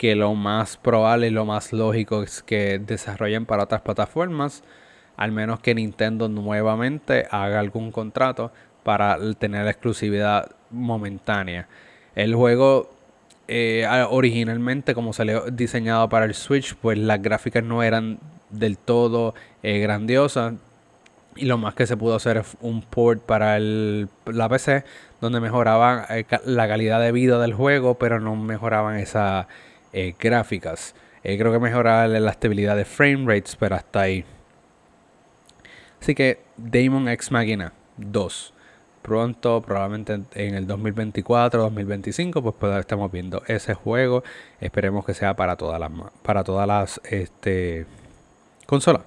que 0.04 0.18
lo 0.18 0.36
más 0.36 0.76
probable 0.76 1.28
y 1.28 1.30
lo 1.30 1.46
más 1.46 1.72
lógico 1.72 2.24
es 2.24 2.44
que 2.44 2.78
desarrollen 2.78 3.46
para 3.46 3.64
otras 3.64 3.80
plataformas, 3.80 4.62
al 5.16 5.32
menos 5.32 5.62
que 5.62 5.74
Nintendo 5.74 6.28
nuevamente 6.28 7.26
haga 7.32 7.62
algún 7.62 7.90
contrato 7.90 8.52
para 8.84 9.18
tener 9.36 9.66
exclusividad 9.66 10.52
momentánea. 10.72 11.70
El 12.16 12.36
juego 12.36 12.90
eh, 13.48 13.88
originalmente 14.10 14.94
como 14.94 15.14
salió 15.14 15.46
diseñado 15.50 16.10
para 16.10 16.26
el 16.26 16.34
Switch, 16.34 16.76
pues 16.76 16.98
las 16.98 17.22
gráficas 17.22 17.64
no 17.64 17.82
eran 17.82 18.20
del 18.50 18.78
todo 18.78 19.34
eh, 19.62 19.80
grandiosas. 19.80 20.56
Y 21.38 21.46
lo 21.46 21.58
más 21.58 21.76
que 21.76 21.88
se 21.88 21.96
pudo 21.96 22.16
hacer 22.16 22.36
es 22.36 22.58
un 22.60 22.82
port 22.82 23.22
para 23.22 23.58
la 23.58 24.50
PC, 24.50 24.84
donde 25.22 25.40
mejoraban 25.40 26.04
eh, 26.10 26.26
la 26.44 26.68
calidad 26.68 27.00
de 27.00 27.14
vida 27.14 27.40
del 27.40 27.54
juego, 27.54 27.94
pero 27.98 28.20
no 28.20 28.36
mejoraban 28.36 28.98
esa 28.98 29.48
eh, 29.94 30.16
gráficas. 30.20 30.96
Eh, 31.24 31.38
creo 31.38 31.52
que 31.52 31.60
mejorar 31.60 32.10
la 32.10 32.32
estabilidad 32.32 32.76
de 32.76 32.86
frame 32.86 33.26
rates, 33.26 33.56
pero 33.56 33.76
hasta 33.76 34.02
ahí. 34.02 34.26
Así 36.02 36.16
que 36.16 36.42
Damon 36.58 37.08
X 37.08 37.32
Machina 37.32 37.72
2. 37.98 38.54
Pronto, 39.02 39.62
probablemente 39.62 40.20
en 40.34 40.56
el 40.56 40.66
2024, 40.66 41.62
2025, 41.62 42.42
pues, 42.42 42.56
pues 42.60 42.78
estamos 42.78 43.12
viendo 43.12 43.44
ese 43.48 43.74
juego. 43.74 44.24
Esperemos 44.60 45.06
que 45.06 45.14
sea 45.14 45.36
para 45.36 45.56
todas 45.56 45.80
las 45.80 45.92
para 46.22 46.44
todas 46.44 46.68
las 46.68 47.02
este, 47.06 47.86
consolas. 48.66 49.04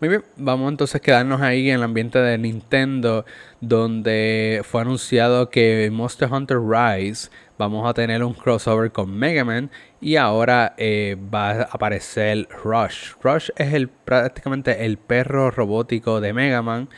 Muy 0.00 0.08
bien, 0.08 0.24
vamos 0.36 0.70
entonces 0.70 0.96
a 0.96 1.00
quedarnos 1.00 1.40
ahí 1.40 1.70
en 1.70 1.76
el 1.76 1.82
ambiente 1.82 2.18
de 2.18 2.36
Nintendo, 2.36 3.24
donde 3.60 4.60
fue 4.64 4.82
anunciado 4.82 5.50
que 5.50 5.88
Monster 5.92 6.32
Hunter 6.32 6.58
Rise 6.60 7.30
vamos 7.58 7.88
a 7.88 7.94
tener 7.94 8.22
un 8.24 8.34
crossover 8.34 8.90
con 8.90 9.16
Mega 9.16 9.44
Man 9.44 9.70
y 10.00 10.16
ahora 10.16 10.74
eh, 10.76 11.16
va 11.32 11.50
a 11.50 11.62
aparecer 11.64 12.48
Rush. 12.62 13.12
Rush 13.22 13.50
es 13.56 13.72
el, 13.74 13.88
prácticamente 13.88 14.84
el 14.84 14.98
perro 14.98 15.50
robótico 15.50 16.20
de 16.20 16.32
Mega 16.32 16.62
Man. 16.62 16.88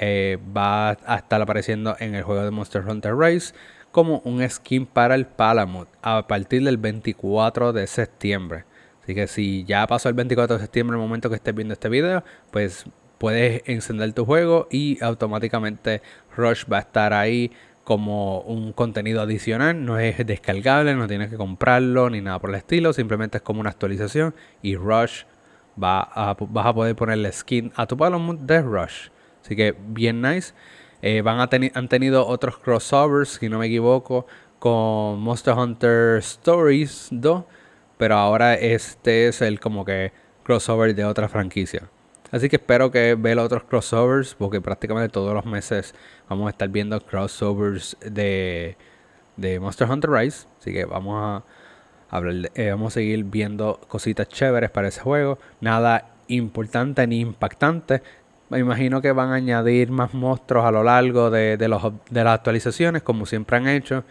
Eh, 0.00 0.38
va 0.56 0.90
a 0.90 1.16
estar 1.16 1.42
apareciendo 1.42 1.96
en 1.98 2.14
el 2.14 2.22
juego 2.22 2.44
de 2.44 2.50
Monster 2.50 2.84
Hunter 2.86 3.16
Rise 3.16 3.52
como 3.90 4.20
un 4.24 4.48
skin 4.48 4.86
para 4.86 5.14
el 5.14 5.26
Palamute 5.26 5.90
a 6.02 6.26
partir 6.28 6.62
del 6.62 6.76
24 6.76 7.72
de 7.72 7.86
septiembre. 7.86 8.64
Así 9.02 9.14
que 9.14 9.26
si 9.26 9.64
ya 9.64 9.86
pasó 9.86 10.08
el 10.08 10.14
24 10.14 10.56
de 10.56 10.62
septiembre, 10.62 10.96
el 10.96 11.02
momento 11.02 11.28
que 11.30 11.36
estés 11.36 11.54
viendo 11.54 11.72
este 11.72 11.88
video, 11.88 12.22
pues 12.50 12.84
puedes 13.18 13.62
encender 13.66 14.12
tu 14.12 14.24
juego 14.24 14.68
y 14.70 15.02
automáticamente 15.02 16.02
Rush 16.36 16.64
va 16.70 16.76
a 16.76 16.80
estar 16.80 17.12
ahí 17.12 17.50
como 17.88 18.40
un 18.40 18.74
contenido 18.74 19.22
adicional, 19.22 19.82
no 19.82 19.98
es 19.98 20.18
descargable, 20.26 20.94
no 20.94 21.06
tienes 21.06 21.30
que 21.30 21.38
comprarlo 21.38 22.10
ni 22.10 22.20
nada 22.20 22.38
por 22.38 22.50
el 22.50 22.56
estilo, 22.56 22.92
simplemente 22.92 23.38
es 23.38 23.42
como 23.42 23.60
una 23.60 23.70
actualización 23.70 24.34
y 24.60 24.76
Rush 24.76 25.22
va 25.82 26.02
a, 26.02 26.36
vas 26.38 26.66
a 26.66 26.74
poder 26.74 26.94
ponerle 26.94 27.32
skin 27.32 27.72
a 27.76 27.86
tu 27.86 27.96
Palamute 27.96 28.42
de 28.44 28.60
Rush. 28.60 29.08
Así 29.42 29.56
que 29.56 29.74
bien 29.74 30.20
nice. 30.20 30.52
Eh, 31.00 31.22
van 31.22 31.40
a 31.40 31.48
han 31.72 31.88
tenido 31.88 32.26
otros 32.26 32.58
crossovers, 32.58 33.38
si 33.40 33.48
no 33.48 33.58
me 33.58 33.68
equivoco, 33.68 34.26
con 34.58 35.20
Monster 35.20 35.54
Hunter 35.54 36.18
Stories 36.18 37.08
2, 37.10 37.44
pero 37.96 38.16
ahora 38.16 38.52
este 38.52 39.28
es 39.28 39.40
el 39.40 39.60
como 39.60 39.86
que 39.86 40.12
crossover 40.44 40.94
de 40.94 41.06
otra 41.06 41.26
franquicia. 41.26 41.88
Así 42.30 42.48
que 42.48 42.56
espero 42.56 42.90
que 42.90 43.14
vea 43.14 43.42
otros 43.42 43.64
crossovers, 43.64 44.34
porque 44.34 44.60
prácticamente 44.60 45.08
todos 45.08 45.34
los 45.34 45.46
meses 45.46 45.94
vamos 46.28 46.46
a 46.48 46.50
estar 46.50 46.68
viendo 46.68 47.00
crossovers 47.00 47.96
de, 48.00 48.76
de 49.36 49.60
Monster 49.60 49.90
Hunter 49.90 50.10
Rise. 50.10 50.46
Así 50.60 50.72
que 50.72 50.84
vamos 50.84 51.16
a 51.16 51.44
hablar 52.10 52.50
eh, 52.54 52.70
vamos 52.70 52.92
a 52.92 52.94
seguir 52.94 53.24
viendo 53.24 53.80
cositas 53.88 54.28
chéveres 54.28 54.70
para 54.70 54.88
ese 54.88 55.00
juego. 55.00 55.38
Nada 55.60 56.10
importante 56.28 57.06
ni 57.06 57.20
impactante. 57.20 58.02
Me 58.50 58.58
imagino 58.58 59.00
que 59.00 59.12
van 59.12 59.30
a 59.30 59.34
añadir 59.34 59.90
más 59.90 60.14
monstruos 60.14 60.64
a 60.64 60.70
lo 60.70 60.82
largo 60.82 61.30
de, 61.30 61.56
de, 61.56 61.68
de 62.10 62.24
las 62.24 62.34
actualizaciones, 62.34 63.02
como 63.02 63.26
siempre 63.26 63.56
han 63.56 63.68
hecho. 63.68 64.04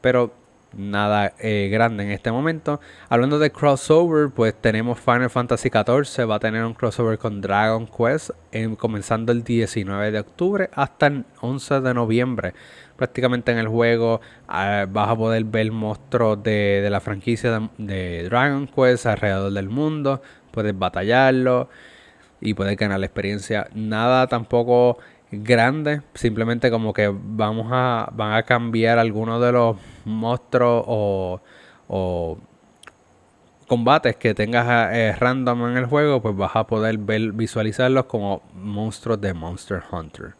Pero 0.00 0.32
nada 0.72 1.32
eh, 1.38 1.68
grande 1.70 2.04
en 2.04 2.10
este 2.10 2.30
momento. 2.30 2.80
Hablando 3.08 3.38
de 3.38 3.50
crossover, 3.50 4.30
pues 4.30 4.54
tenemos 4.54 5.00
Final 5.00 5.30
Fantasy 5.30 5.70
XIV, 5.70 6.28
va 6.28 6.36
a 6.36 6.38
tener 6.38 6.64
un 6.64 6.74
crossover 6.74 7.18
con 7.18 7.40
Dragon 7.40 7.86
Quest, 7.86 8.30
comenzando 8.78 9.32
el 9.32 9.44
19 9.44 10.10
de 10.10 10.20
octubre 10.20 10.70
hasta 10.74 11.08
el 11.08 11.24
11 11.40 11.80
de 11.80 11.94
noviembre. 11.94 12.54
Prácticamente 12.96 13.52
en 13.52 13.58
el 13.58 13.68
juego 13.68 14.20
ah, 14.48 14.86
vas 14.88 15.08
a 15.08 15.16
poder 15.16 15.44
ver 15.44 15.70
monstruos 15.70 16.42
de, 16.42 16.80
de 16.82 16.90
la 16.90 17.00
franquicia 17.00 17.70
de, 17.78 18.24
Dragon 18.24 18.66
Quest 18.66 19.06
alrededor 19.06 19.52
del 19.52 19.68
mundo, 19.68 20.20
puedes 20.50 20.76
batallarlo 20.76 21.68
y 22.40 22.54
puedes 22.54 22.76
ganar 22.76 23.00
la 23.00 23.06
experiencia. 23.06 23.68
Nada 23.74 24.26
tampoco 24.26 24.98
grande, 25.30 26.02
simplemente 26.14 26.70
como 26.70 26.92
que 26.92 27.12
vamos 27.12 27.68
a, 27.70 28.10
van 28.12 28.34
a 28.34 28.42
cambiar 28.42 28.98
algunos 28.98 29.42
de 29.42 29.52
los 29.52 29.76
monstruos 30.04 30.84
o, 30.86 32.38
combates 33.66 34.16
que 34.16 34.32
tengas 34.32 34.94
eh, 34.94 35.14
random 35.18 35.68
en 35.68 35.76
el 35.76 35.86
juego, 35.86 36.22
pues 36.22 36.34
vas 36.34 36.56
a 36.56 36.66
poder 36.66 36.96
ver, 36.96 37.32
visualizarlos 37.32 38.06
como 38.06 38.42
monstruos 38.54 39.20
de 39.20 39.34
Monster 39.34 39.82
Hunter. 39.90 40.34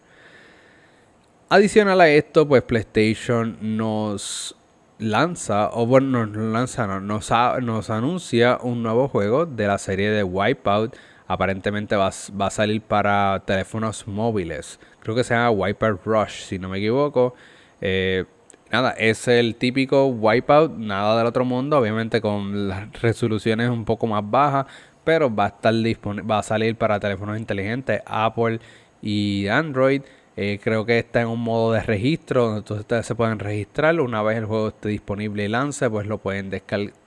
Adicional 1.51 2.01
a 2.01 2.09
esto, 2.09 2.49
pues 2.49 2.63
PlayStation 2.63 3.59
nos 3.61 4.57
lanza, 4.99 5.71
o 5.73 5.87
bueno, 5.87 6.27
nos 6.27 6.53
lanza, 6.53 6.87
nos, 6.87 7.31
nos 7.63 7.91
anuncia 7.91 8.59
un 8.63 8.83
nuevo 8.83 9.09
juego 9.09 9.47
de 9.47 9.67
la 9.67 9.79
serie 9.79 10.11
de 10.11 10.25
Wipeout 10.25 10.97
aparentemente 11.29 11.95
va, 11.95 12.09
a 12.09 12.51
salir 12.51 12.81
para 12.81 13.43
teléfonos 13.45 14.09
móviles. 14.09 14.81
Creo 15.01 15.15
que 15.15 15.23
se 15.23 15.35
llama 15.35 15.51
Wipeout 15.51 16.01
Rush, 16.05 16.45
si 16.45 16.59
no 16.59 16.71
me 16.71 16.79
equivoco. 16.79 17.35
Eh, 17.83 18.25
nada, 18.73 18.93
es 18.93 19.29
el 19.29 19.55
típico 19.55 20.07
Wipeout, 20.07 20.73
nada 20.79 21.19
del 21.19 21.27
otro 21.27 21.45
mundo, 21.45 21.79
obviamente 21.79 22.23
con 22.23 22.69
las 22.69 22.91
resoluciones 23.03 23.69
un 23.69 23.85
poco 23.85 24.07
más 24.07 24.29
bajas, 24.29 24.67
pero 25.05 25.33
va 25.33 25.45
a 25.45 25.49
estar 25.49 25.75
va 25.75 26.39
a 26.39 26.43
salir 26.43 26.77
para 26.77 26.99
teléfonos 26.99 27.39
inteligentes, 27.39 28.01
Apple 28.07 28.59
y 29.03 29.49
Android. 29.49 30.03
Eh, 30.41 30.61
creo 30.63 30.87
que 30.87 31.01
está 31.01 31.21
en 31.21 31.29
un 31.29 31.41
modo 31.41 31.73
de 31.73 31.83
registro 31.83 32.47
donde 32.47 32.73
ustedes 32.73 33.05
se 33.05 33.15
pueden 33.15 33.39
registrar. 33.39 34.01
Una 34.01 34.23
vez 34.23 34.39
el 34.39 34.45
juego 34.47 34.69
esté 34.69 34.89
disponible 34.89 35.45
y 35.45 35.49
lance, 35.49 35.91
pues 35.91 36.07
lo 36.07 36.19
pueden 36.19 36.49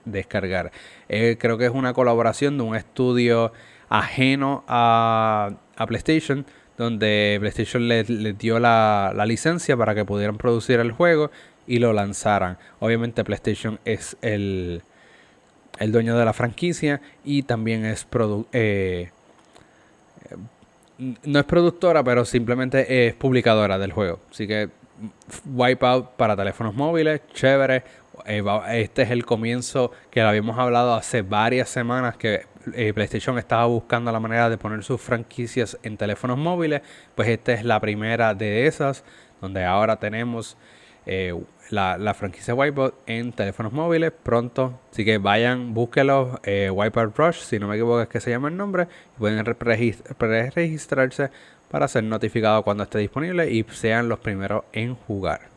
descargar. 0.04 0.70
Eh, 1.08 1.38
creo 1.40 1.56
que 1.58 1.64
es 1.64 1.72
una 1.72 1.94
colaboración 1.94 2.58
de 2.58 2.64
un 2.64 2.76
estudio 2.76 3.52
ajeno 3.92 4.64
a, 4.68 5.50
PlayStation, 5.86 6.46
donde 6.78 7.36
PlayStation 7.40 7.88
les 7.88 8.08
le 8.08 8.32
dio 8.32 8.58
la, 8.58 9.12
licencia 9.26 9.76
para 9.76 9.94
que 9.94 10.04
pudieran 10.04 10.38
producir 10.38 10.80
el 10.80 10.92
juego 10.92 11.30
y 11.66 11.78
lo 11.78 11.92
lanzaran. 11.92 12.56
Obviamente 12.80 13.22
PlayStation 13.22 13.80
es 13.84 14.16
el, 14.22 14.82
el 15.78 15.92
dueño 15.92 16.16
de 16.16 16.24
la 16.24 16.32
franquicia 16.32 17.02
y 17.24 17.42
también 17.42 17.84
es 17.84 18.06
eh, 18.52 19.10
no 20.98 21.38
es 21.40 21.44
productora, 21.44 22.02
pero 22.02 22.24
simplemente 22.24 23.08
es 23.08 23.14
publicadora 23.14 23.78
del 23.78 23.92
juego. 23.92 24.20
Así 24.30 24.46
que 24.46 24.70
Wipeout 25.44 26.12
para 26.16 26.34
teléfonos 26.36 26.74
móviles, 26.74 27.20
chévere. 27.34 27.82
Eh, 28.24 28.42
este 28.70 29.02
es 29.02 29.10
el 29.10 29.26
comienzo 29.26 29.90
que 30.10 30.22
habíamos 30.22 30.58
hablado 30.58 30.94
hace 30.94 31.22
varias 31.22 31.68
semanas 31.68 32.16
que 32.16 32.51
eh, 32.74 32.92
PlayStation 32.92 33.38
estaba 33.38 33.66
buscando 33.66 34.12
la 34.12 34.20
manera 34.20 34.48
de 34.48 34.58
poner 34.58 34.82
sus 34.84 35.00
franquicias 35.00 35.78
en 35.82 35.96
teléfonos 35.96 36.38
móviles. 36.38 36.82
Pues 37.14 37.28
esta 37.28 37.52
es 37.52 37.64
la 37.64 37.80
primera 37.80 38.34
de 38.34 38.66
esas, 38.66 39.04
donde 39.40 39.64
ahora 39.64 39.96
tenemos 39.96 40.56
eh, 41.06 41.34
la, 41.70 42.14
franquicia 42.14 42.54
Wipeout 42.54 42.94
en 43.06 43.32
teléfonos 43.32 43.72
móviles 43.72 44.12
pronto. 44.12 44.78
Así 44.92 45.04
que 45.04 45.18
vayan, 45.18 45.74
búsquenlo, 45.74 46.40
eh, 46.44 46.70
Wipeout 46.70 47.16
Rush, 47.16 47.38
si 47.38 47.58
no 47.58 47.68
me 47.68 47.76
equivoco 47.76 48.02
es 48.02 48.08
que 48.08 48.20
se 48.20 48.30
llama 48.30 48.48
el 48.48 48.56
nombre. 48.56 48.86
pueden 49.18 49.44
registrarse 49.44 51.30
para 51.70 51.88
ser 51.88 52.04
notificados 52.04 52.64
cuando 52.64 52.84
esté 52.84 52.98
disponible 52.98 53.50
y 53.50 53.64
sean 53.70 54.08
los 54.08 54.18
primeros 54.18 54.64
en 54.72 54.94
jugar. 54.94 55.52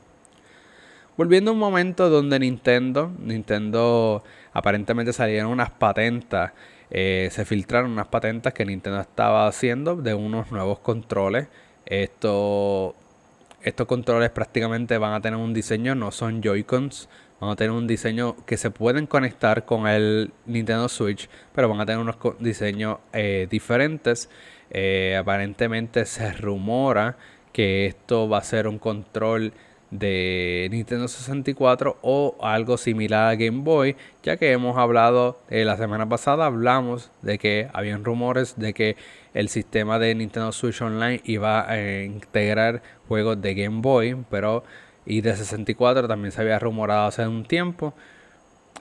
Volviendo 1.18 1.52
a 1.52 1.54
un 1.54 1.60
momento 1.60 2.10
donde 2.10 2.40
Nintendo, 2.40 3.12
Nintendo 3.20 4.24
aparentemente 4.52 5.14
salieron 5.14 5.52
unas 5.52 5.70
patentes, 5.70 6.52
eh, 6.92 7.30
se 7.32 7.46
filtraron 7.46 7.92
unas 7.92 8.08
patentes 8.08 8.54
que 8.54 8.66
Nintendo 8.66 9.02
estaba 9.02 9.48
haciendo 9.48 9.96
de 9.96 10.14
unos 10.14 10.52
nuevos 10.52 10.80
controles. 10.80 11.48
Esto 11.86 12.96
estos 13.66 13.88
controles 13.88 14.30
prácticamente 14.30 14.96
van 15.00 15.14
a 15.14 15.22
tener 15.22 15.40
un 15.40 15.52
diseño, 15.52 15.96
no 15.96 16.12
son 16.12 16.44
Joy-Cons, 16.44 17.10
van 17.40 17.50
a 17.50 17.56
tener 17.56 17.72
un 17.72 17.88
diseño 17.88 18.36
que 18.46 18.58
se 18.58 18.70
pueden 18.70 19.08
conectar 19.08 19.66
con 19.66 19.88
el 19.88 20.32
Nintendo 20.46 20.88
Switch, 20.88 21.28
pero 21.52 21.68
van 21.68 21.82
a 21.82 21.86
tener 21.88 22.00
unos 22.00 22.18
diseños 22.40 23.00
eh, 23.12 23.48
diferentes. 23.50 24.30
Eh, 24.70 25.18
aparentemente 25.20 26.06
se 26.06 26.32
rumora 26.34 27.18
que 27.52 27.88
esto 27.88 28.30
va 28.30 28.38
a 28.38 28.44
ser 28.44 28.68
un 28.68 28.78
control 28.78 29.52
de 29.92 30.68
Nintendo 30.72 31.08
64 31.08 31.98
o 32.02 32.36
algo 32.42 32.78
similar 32.78 33.30
a 33.30 33.36
Game 33.36 33.62
Boy, 33.64 33.96
ya 34.24 34.38
que 34.38 34.52
hemos 34.52 34.78
hablado, 34.78 35.40
eh, 35.50 35.66
la 35.66 35.78
semana 35.78 36.08
pasada 36.08 36.46
hablamos 36.46 37.12
de 37.22 37.38
que 37.38 37.70
habían 37.74 38.04
rumores 38.04 38.56
de 38.58 38.74
que 38.74 38.98
el 39.34 39.50
sistema 39.50 40.00
de 40.00 40.16
Nintendo 40.16 40.52
Switch 40.52 40.82
Online 40.82 41.22
iba 41.26 41.70
a 41.70 42.04
integrar 42.04 42.82
juegos 43.08 43.42
de 43.42 43.54
Game 43.54 43.82
Boy, 43.82 44.18
pero 44.30 44.64
y 45.06 45.22
de 45.22 45.36
64 45.36 46.08
también 46.08 46.32
se 46.32 46.42
había 46.42 46.60
rumorado 46.60 47.08
hace 47.08 47.28
un 47.28 47.46
tiempo. 47.46 47.94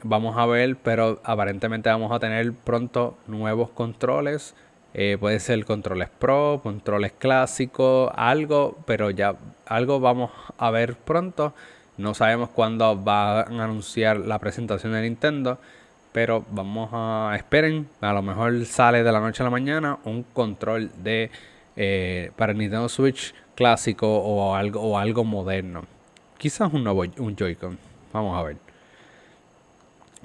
Vamos 0.03 0.37
a 0.37 0.47
ver, 0.47 0.77
pero 0.77 1.21
aparentemente 1.25 1.89
vamos 1.91 2.13
a 2.13 2.19
tener 2.19 2.53
pronto 2.53 3.17
nuevos 3.27 3.71
controles. 3.71 4.55
Eh, 4.95 5.17
puede 5.19 5.41
ser 5.41 5.65
controles 5.65 6.09
pro, 6.09 6.61
controles 6.63 7.13
clásicos, 7.13 8.13
algo, 8.15 8.79
pero 8.87 9.11
ya 9.11 9.35
algo 9.67 9.99
vamos 10.01 10.31
a 10.57 10.71
ver 10.71 10.95
pronto. 10.95 11.53
No 11.97 12.15
sabemos 12.15 12.51
cuándo 12.51 12.97
van 12.97 13.61
a 13.61 13.65
anunciar 13.65 14.19
la 14.19 14.39
presentación 14.39 14.93
de 14.93 15.03
Nintendo. 15.03 15.59
Pero 16.13 16.45
vamos 16.51 16.91
a 16.93 17.35
esperen, 17.37 17.89
a 18.01 18.13
lo 18.13 18.23
mejor 18.23 18.65
sale 18.67 19.03
de 19.03 19.11
la 19.11 19.19
noche 19.19 19.43
a 19.43 19.45
la 19.45 19.51
mañana 19.51 19.99
un 20.05 20.23
control 20.23 20.93
de 21.03 21.29
eh, 21.75 22.31
para 22.37 22.53
Nintendo 22.53 22.89
Switch 22.89 23.35
clásico 23.57 24.07
o 24.07 24.55
algo 24.55 24.81
o 24.81 24.97
algo 24.97 25.25
moderno. 25.25 25.83
Quizás 26.39 26.73
un 26.73 26.85
nuevo 26.85 27.03
un 27.19 27.35
Joy-Con. 27.37 27.77
Vamos 28.13 28.39
a 28.39 28.45
ver. 28.45 28.57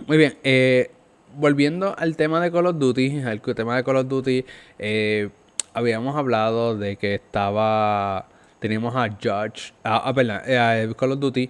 Muy 0.06 0.18
bien, 0.18 0.38
eh, 0.44 0.92
volviendo 1.38 1.96
al 1.98 2.16
tema 2.16 2.42
de 2.42 2.52
Call 2.52 2.68
of 2.68 2.78
Duty, 2.78 3.22
al 3.22 3.42
tema 3.42 3.76
de 3.76 3.84
Call 3.84 3.98
of 3.98 4.08
Duty, 4.08 4.46
eh, 4.78 5.30
habíamos 5.74 6.16
hablado 6.16 6.78
de 6.78 6.98
que 6.98 7.16
estaba, 7.16 8.28
teníamos 8.60 8.96
a 8.96 9.10
Judge, 9.10 9.74
ah, 9.84 10.04
ah 10.06 10.14
perdón, 10.14 10.42
Call 10.96 11.12
of 11.14 11.20
Duty 11.20 11.50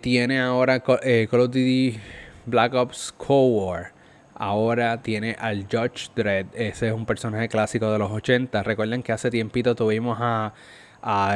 tiene 0.00 0.40
ahora 0.40 0.80
Call 0.80 1.40
of 1.40 1.48
Duty 1.48 1.98
Black 2.46 2.74
Ops 2.74 3.12
Cold 3.16 3.56
War 3.56 3.94
ahora 4.34 5.00
tiene 5.02 5.36
al 5.38 5.66
Judge 5.70 6.10
Dredd. 6.14 6.46
Ese 6.54 6.88
es 6.88 6.92
un 6.92 7.06
personaje 7.06 7.48
clásico 7.48 7.90
de 7.90 7.98
los 7.98 8.10
80. 8.10 8.62
Recuerden 8.62 9.02
que 9.02 9.12
hace 9.12 9.30
tiempito 9.30 9.74
tuvimos 9.74 10.18
a, 10.20 10.52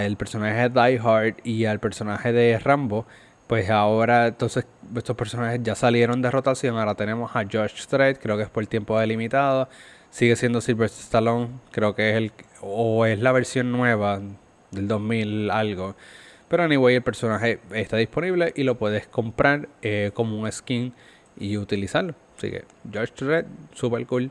el 0.03 0.17
personaje 0.17 0.69
de 0.69 0.71
Die 0.71 0.99
Hard 0.99 1.37
y 1.45 1.65
al 1.67 1.79
personaje 1.79 2.33
de 2.33 2.59
Rambo. 2.59 3.07
Pues 3.49 3.71
ahora 3.71 4.27
entonces 4.27 4.67
estos 4.95 5.17
personajes 5.17 5.61
ya 5.63 5.75
salieron 5.75 6.21
de 6.21 6.31
rotación. 6.31 6.77
Ahora 6.77 6.95
tenemos 6.95 7.35
a 7.35 7.45
Judge 7.45 7.87
Dredd, 7.91 8.19
creo 8.19 8.37
que 8.37 8.43
es 8.43 8.51
por 8.51 8.67
tiempo 8.67 8.99
delimitado. 8.99 9.71
Sigue 10.11 10.37
siendo 10.37 10.61
Sylvester 10.61 11.03
Stallone, 11.03 11.49
creo 11.71 11.95
que 11.95 12.11
es 12.11 12.17
el 12.17 12.33
o 12.61 13.07
es 13.07 13.19
la 13.21 13.33
versión 13.33 13.73
nueva 13.73 14.21
del 14.71 14.87
2000 14.87 15.51
algo. 15.51 15.97
Pero 16.49 16.63
anyway, 16.63 16.97
el 16.97 17.03
personaje 17.03 17.59
está 17.73 17.97
disponible 17.97 18.53
y 18.55 18.65
lo 18.65 18.77
puedes 18.77 19.07
comprar 19.07 19.69
eh, 19.81 20.11
como 20.13 20.39
un 20.39 20.51
skin 20.53 20.93
y 21.39 21.57
utilizarlo. 21.57 22.15
Así 22.37 22.51
que 22.51 22.65
George 22.93 23.25
Red, 23.25 23.47
super 23.75 24.07
cool. 24.07 24.31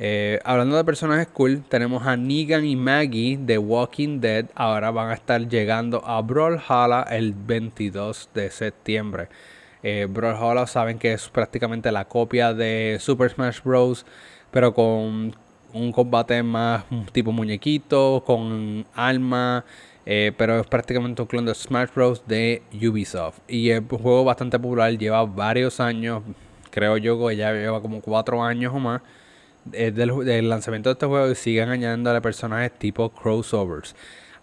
Eh, 0.00 0.38
hablando 0.44 0.76
de 0.76 0.84
personajes 0.84 1.26
cool, 1.26 1.64
tenemos 1.68 2.06
a 2.06 2.16
Negan 2.16 2.64
y 2.64 2.76
Maggie 2.76 3.36
de 3.36 3.58
Walking 3.58 4.20
Dead. 4.20 4.46
Ahora 4.54 4.92
van 4.92 5.10
a 5.10 5.14
estar 5.14 5.48
llegando 5.48 6.04
a 6.06 6.22
Brawlhalla 6.22 7.02
el 7.10 7.34
22 7.34 8.30
de 8.32 8.50
septiembre. 8.50 9.28
Eh, 9.82 10.06
Brawlhalla 10.08 10.66
saben 10.68 10.98
que 11.00 11.12
es 11.14 11.28
prácticamente 11.28 11.90
la 11.90 12.04
copia 12.04 12.54
de 12.54 12.98
Super 13.00 13.30
Smash 13.30 13.60
Bros. 13.64 14.06
Pero 14.52 14.72
con 14.72 15.34
un 15.72 15.92
combate 15.92 16.42
más 16.42 16.84
tipo 17.12 17.32
muñequito, 17.32 18.22
con 18.24 18.86
alma, 18.94 19.64
eh, 20.06 20.32
pero 20.36 20.60
es 20.60 20.66
prácticamente 20.66 21.22
un 21.22 21.28
clon 21.28 21.44
de 21.44 21.54
Smash 21.54 21.90
Bros. 21.94 22.22
de 22.26 22.62
Ubisoft. 22.72 23.40
Y 23.48 23.70
es 23.70 23.80
un 23.80 23.98
juego 23.98 24.24
bastante 24.24 24.58
popular, 24.58 24.96
lleva 24.96 25.24
varios 25.24 25.80
años, 25.80 26.22
creo 26.70 26.96
yo 26.98 27.26
que 27.26 27.36
ya 27.36 27.52
lleva 27.52 27.82
como 27.82 28.00
cuatro 28.00 28.42
años 28.42 28.72
o 28.74 28.78
más. 28.78 29.02
Del, 29.70 30.48
lanzamiento 30.48 30.90
de 30.90 30.92
este 30.92 31.06
juego 31.06 31.30
y 31.30 31.34
siguen 31.34 31.68
añadiendo 31.68 32.20
personajes 32.20 32.72
tipo 32.78 33.10
crossovers. 33.10 33.94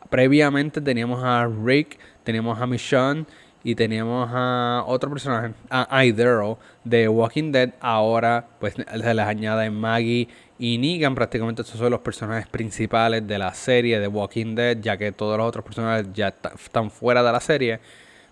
Previamente 0.09 0.81
teníamos 0.81 1.23
a 1.23 1.47
Rick, 1.47 1.97
teníamos 2.23 2.59
a 2.59 2.67
Michonne 2.67 3.25
y 3.63 3.73
teníamos 3.75 4.29
a 4.31 4.83
otro 4.85 5.09
personaje, 5.09 5.53
a 5.69 6.05
Idero 6.05 6.59
de 6.83 7.09
Walking 7.09 7.51
Dead. 7.51 7.73
Ahora 7.79 8.45
pues 8.59 8.75
se 8.75 9.13
les 9.13 9.25
añade 9.25 9.69
Maggie 9.71 10.27
y 10.57 10.77
Negan 10.77 11.15
prácticamente 11.15 11.63
estos 11.63 11.77
son 11.77 11.91
los 11.91 11.99
personajes 11.99 12.47
principales 12.47 13.27
de 13.27 13.38
la 13.38 13.53
serie 13.53 13.99
de 13.99 14.07
Walking 14.07 14.55
Dead, 14.55 14.77
ya 14.79 14.95
que 14.97 15.11
todos 15.11 15.38
los 15.38 15.47
otros 15.47 15.65
personajes 15.65 16.07
ya 16.13 16.29
están 16.29 16.89
fuera 16.89 17.21
de 17.23 17.31
la 17.31 17.41
serie. 17.41 17.79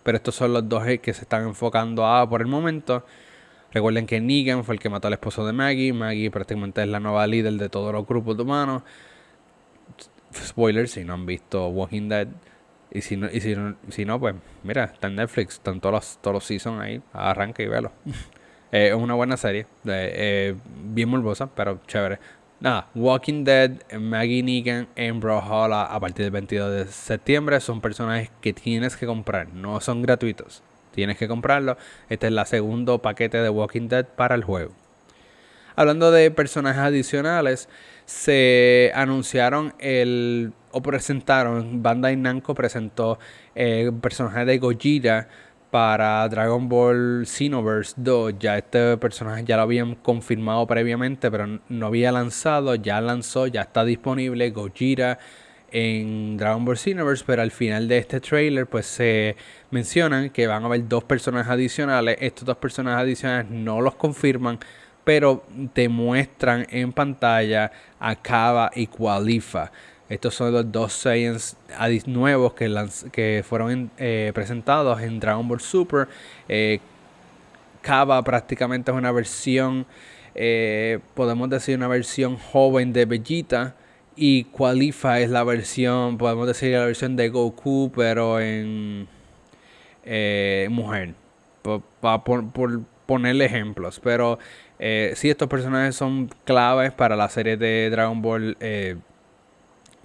Pero 0.04 0.18
estos 0.18 0.36
son 0.36 0.54
los 0.54 0.68
dos 0.68 0.84
que 1.02 1.14
se 1.14 1.22
están 1.22 1.44
enfocando 1.44 2.06
a 2.06 2.30
por 2.30 2.42
el 2.42 2.48
momento. 2.48 3.06
Recuerden 3.74 4.06
que 4.06 4.22
Negan 4.22 4.64
fue 4.64 4.76
el 4.76 4.80
que 4.80 4.90
mató 4.90 5.08
al 5.08 5.14
esposo 5.14 5.46
de 5.46 5.54
Maggie. 5.54 5.94
Maggie 5.94 6.30
prácticamente 6.30 6.82
es 6.84 6.88
la 6.88 7.00
nueva 7.00 7.26
líder 7.26 7.54
de 7.54 7.70
todos 7.70 7.92
los 7.92 8.06
grupos 8.06 8.38
de 8.38 8.44
humanos. 8.44 8.84
Spoilers 10.36 10.92
si 10.92 11.04
no 11.04 11.14
han 11.14 11.26
visto 11.26 11.68
Walking 11.70 12.08
Dead. 12.08 12.28
Y 12.92 13.02
si 13.02 13.18
no, 13.18 13.28
y 13.32 13.42
si 13.42 13.56
no, 13.56 13.76
si 13.90 14.06
no 14.06 14.20
pues 14.20 14.36
mira, 14.62 14.84
está 14.84 15.08
en 15.08 15.16
Netflix, 15.16 15.56
están 15.56 15.82
todos 15.82 15.94
los, 15.94 16.18
todos 16.22 16.36
los 16.36 16.44
seasons 16.46 16.80
ahí. 16.82 17.02
Arranca 17.14 17.64
y 17.64 17.68
velo. 17.68 17.92
Eh, 18.76 18.88
es 18.88 18.96
una 18.96 19.14
buena 19.14 19.38
serie, 19.38 19.68
eh, 19.86 20.56
bien 20.84 21.08
morbosa, 21.08 21.46
pero 21.46 21.80
chévere. 21.86 22.18
Nada, 22.60 22.88
Walking 22.96 23.44
Dead, 23.44 23.72
Maggie 24.00 24.42
Negan 24.42 24.88
en 24.96 25.20
Brawlhalla 25.20 25.84
a 25.84 26.00
partir 26.00 26.26
del 26.26 26.32
22 26.32 26.72
de 26.72 26.88
septiembre 26.88 27.60
son 27.60 27.82
personajes 27.82 28.32
que 28.42 28.52
tienes 28.52 28.98
que 28.98 29.06
comprar, 29.06 29.54
no 29.54 29.80
son 29.80 30.02
gratuitos. 30.02 30.64
Tienes 30.94 31.18
que 31.18 31.28
comprarlo. 31.28 31.78
Este 32.10 32.28
es 32.28 32.34
el 32.34 32.46
segundo 32.46 33.00
paquete 33.02 33.38
de 33.40 33.50
Walking 33.50 33.88
Dead 33.88 34.06
para 34.06 34.36
el 34.36 34.44
juego. 34.44 34.72
Hablando 35.76 36.12
de 36.12 36.30
personajes 36.30 36.82
adicionales, 36.82 37.68
se 38.06 38.92
anunciaron 38.94 39.74
el 39.80 40.54
o 40.72 40.82
presentaron, 40.82 41.84
Bandai 41.84 42.16
Namco 42.16 42.56
presentó 42.56 43.20
el 43.56 43.94
personaje 43.94 44.44
de 44.46 44.58
Gojira 44.58 45.30
para 45.70 46.28
Dragon 46.30 46.70
Ball 46.70 47.26
Xenoverse 47.26 47.94
2. 47.98 48.36
Ya 48.40 48.58
este 48.58 48.98
personaje 48.98 49.44
ya 49.46 49.58
lo 49.58 49.64
habían 49.64 49.96
confirmado 49.96 50.68
previamente, 50.68 51.32
pero 51.32 51.60
no 51.70 51.86
había 51.88 52.12
lanzado. 52.12 52.76
Ya 52.76 53.02
lanzó, 53.02 53.48
ya 53.48 53.62
está 53.62 53.84
disponible 53.84 54.52
Gojira 54.52 55.18
en 55.74 56.38
Dragon 56.38 56.64
Ball 56.64 56.78
Xenoverse, 56.78 57.24
pero 57.26 57.42
al 57.42 57.52
final 57.52 57.88
de 57.88 57.98
este 57.98 58.22
trailer 58.22 58.68
pues 58.68 58.86
se 58.86 59.36
mencionan 59.72 60.30
que 60.30 60.46
van 60.48 60.64
a 60.64 60.68
haber 60.68 60.88
dos 60.88 61.04
personajes 61.04 61.52
adicionales. 61.52 62.18
Estos 62.22 62.46
dos 62.46 62.58
personajes 62.58 63.02
adicionales 63.02 63.50
no 63.50 63.82
los 63.82 63.96
confirman, 63.96 64.60
pero 65.04 65.44
te 65.74 65.90
muestran 65.90 66.68
en 66.70 66.94
pantalla 66.94 67.72
a 68.00 68.16
Kaba 68.16 68.72
y 68.76 68.88
Qualifa. 68.88 69.72
Estos 70.10 70.36
son 70.36 70.54
los 70.54 70.72
dos 70.72 70.94
Saiyans 70.94 71.58
nuevos 72.06 72.54
que, 72.54 73.44
fueron 73.48 73.90
eh, 73.98 74.32
presentados 74.36 75.02
en 75.02 75.20
Dragon 75.20 75.48
Ball 75.48 75.60
Super. 75.60 76.08
Eh, 76.48 76.80
Kaba 77.82 78.22
prácticamente 78.24 78.92
es 78.92 78.98
una 78.98 79.12
versión, 79.12 79.88
eh, 80.36 81.00
podemos 81.16 81.50
decir 81.50 81.78
una 81.78 81.88
versión 81.88 82.38
joven 82.38 82.94
de 82.94 83.06
Vegeta. 83.06 83.76
Y 84.16 84.46
Qualifa 84.46 85.20
es 85.20 85.30
la 85.30 85.44
versión, 85.44 86.18
podemos 86.18 86.46
decir 86.48 86.74
la 86.74 86.86
versión 86.86 87.16
de 87.16 87.30
Goku, 87.30 87.92
pero 87.96 88.40
en 88.40 89.08
eh, 90.04 90.68
mujer. 90.70 91.16
Por, 91.62 91.82
por, 92.22 92.82
ponerle 93.06 93.46
ejemplos. 93.46 94.00
Pero 94.00 94.40
eh, 94.80 95.14
sí, 95.16 95.30
estos 95.30 95.48
personajes 95.48 95.96
son 95.96 96.30
claves 96.46 96.92
para 96.92 97.16
la 97.16 97.30
serie 97.30 97.58
de 97.58 97.90
Dragon 97.90 98.22
Ball. 98.22 98.58
Eh, 98.60 98.98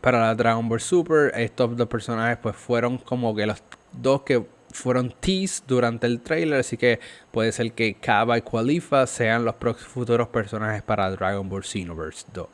para 0.00 0.20
la 0.20 0.34
Dragon 0.34 0.68
Ball 0.68 0.80
Super. 0.80 1.32
Estos 1.38 1.76
dos 1.76 1.88
personajes 1.88 2.38
pues 2.42 2.56
fueron 2.56 2.98
como 2.98 3.34
que 3.34 3.46
los 3.46 3.62
dos 3.92 4.22
que 4.22 4.44
fueron 4.70 5.12
teased 5.20 5.64
durante 5.66 6.06
el 6.06 6.20
trailer. 6.20 6.60
Así 6.60 6.76
que 6.76 7.00
puede 7.32 7.52
ser 7.52 7.72
que 7.72 7.94
Kaba 7.94 8.38
y 8.38 8.42
Qualifa 8.42 9.06
sean 9.06 9.44
los 9.44 9.56
futuros 9.76 10.28
personajes 10.28 10.82
para 10.82 11.10
Dragon 11.10 11.48
Ball 11.48 11.64
Xenoverse 11.64 12.26
2. 12.32 12.48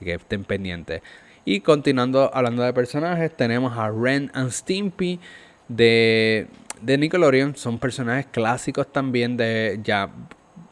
Que 0.00 0.14
estén 0.14 0.44
pendientes. 0.44 1.02
Y 1.44 1.60
continuando 1.60 2.34
hablando 2.34 2.62
de 2.62 2.72
personajes, 2.72 3.36
tenemos 3.36 3.76
a 3.76 3.90
Ren 3.90 4.30
and 4.34 4.50
Stimpy 4.50 5.20
de, 5.68 6.46
de 6.80 6.98
Nickelodeon. 6.98 7.56
Son 7.56 7.78
personajes 7.78 8.26
clásicos 8.26 8.90
también 8.90 9.36
de 9.36 9.80
ya. 9.82 10.10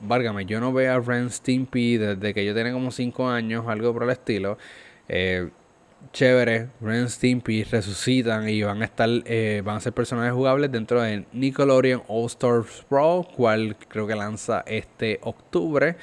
Válgame, 0.01 0.47
yo 0.47 0.61
no 0.61 0.73
veo 0.73 0.95
a 0.95 1.01
Ren 1.01 1.31
Stimpy 1.31 1.97
desde 1.97 2.35
que 2.35 2.45
yo 2.45 2.55
tenía 2.55 2.73
como 2.73 2.91
5 2.91 3.29
años, 3.29 3.67
algo 3.69 3.93
por 3.93 4.03
el 4.03 4.11
estilo. 4.11 4.59
Eh, 5.09 5.51
chévere, 6.13 6.69
Ren 6.81 7.09
Stimpy 7.09 7.65
resucitan 7.65 8.49
y 8.49 8.63
van 8.63 8.83
a 8.83 8.87
estar, 8.87 9.09
eh, 9.27 9.63
van 9.65 9.77
a 9.77 9.81
ser 9.81 9.93
personajes 9.93 10.33
jugables 10.33 10.73
dentro 10.73 11.01
de 11.03 11.25
Nickelodeon 11.33 12.03
All 12.09 12.27
Stars 12.27 12.85
Pro, 12.89 13.27
cual 13.37 13.77
creo 13.89 14.07
que 14.07 14.17
lanza 14.17 14.65
este 14.67 15.21
octubre. 15.23 15.97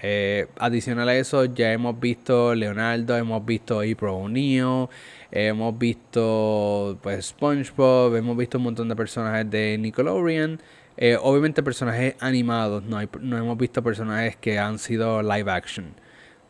Eh, 0.00 0.46
adicional 0.58 1.08
a 1.08 1.16
eso, 1.16 1.44
ya 1.46 1.72
hemos 1.72 1.98
visto 1.98 2.54
Leonardo, 2.54 3.16
hemos 3.16 3.44
visto 3.44 3.80
April 3.80 4.10
O'Neil, 4.10 4.88
hemos 5.30 5.76
visto 5.78 6.98
pues 7.02 7.26
SpongeBob, 7.26 8.14
hemos 8.16 8.36
visto 8.36 8.58
un 8.58 8.64
montón 8.64 8.88
de 8.88 8.96
personajes 8.96 9.50
de 9.50 9.76
Nickelodeon. 9.78 10.60
Eh, 10.96 11.16
obviamente 11.20 11.62
personajes 11.62 12.16
animados, 12.20 12.82
no, 12.84 12.98
no 13.20 13.38
hemos 13.38 13.58
visto 13.58 13.82
personajes 13.82 14.36
que 14.36 14.58
han 14.58 14.78
sido 14.78 15.22
live 15.22 15.50
action. 15.50 15.94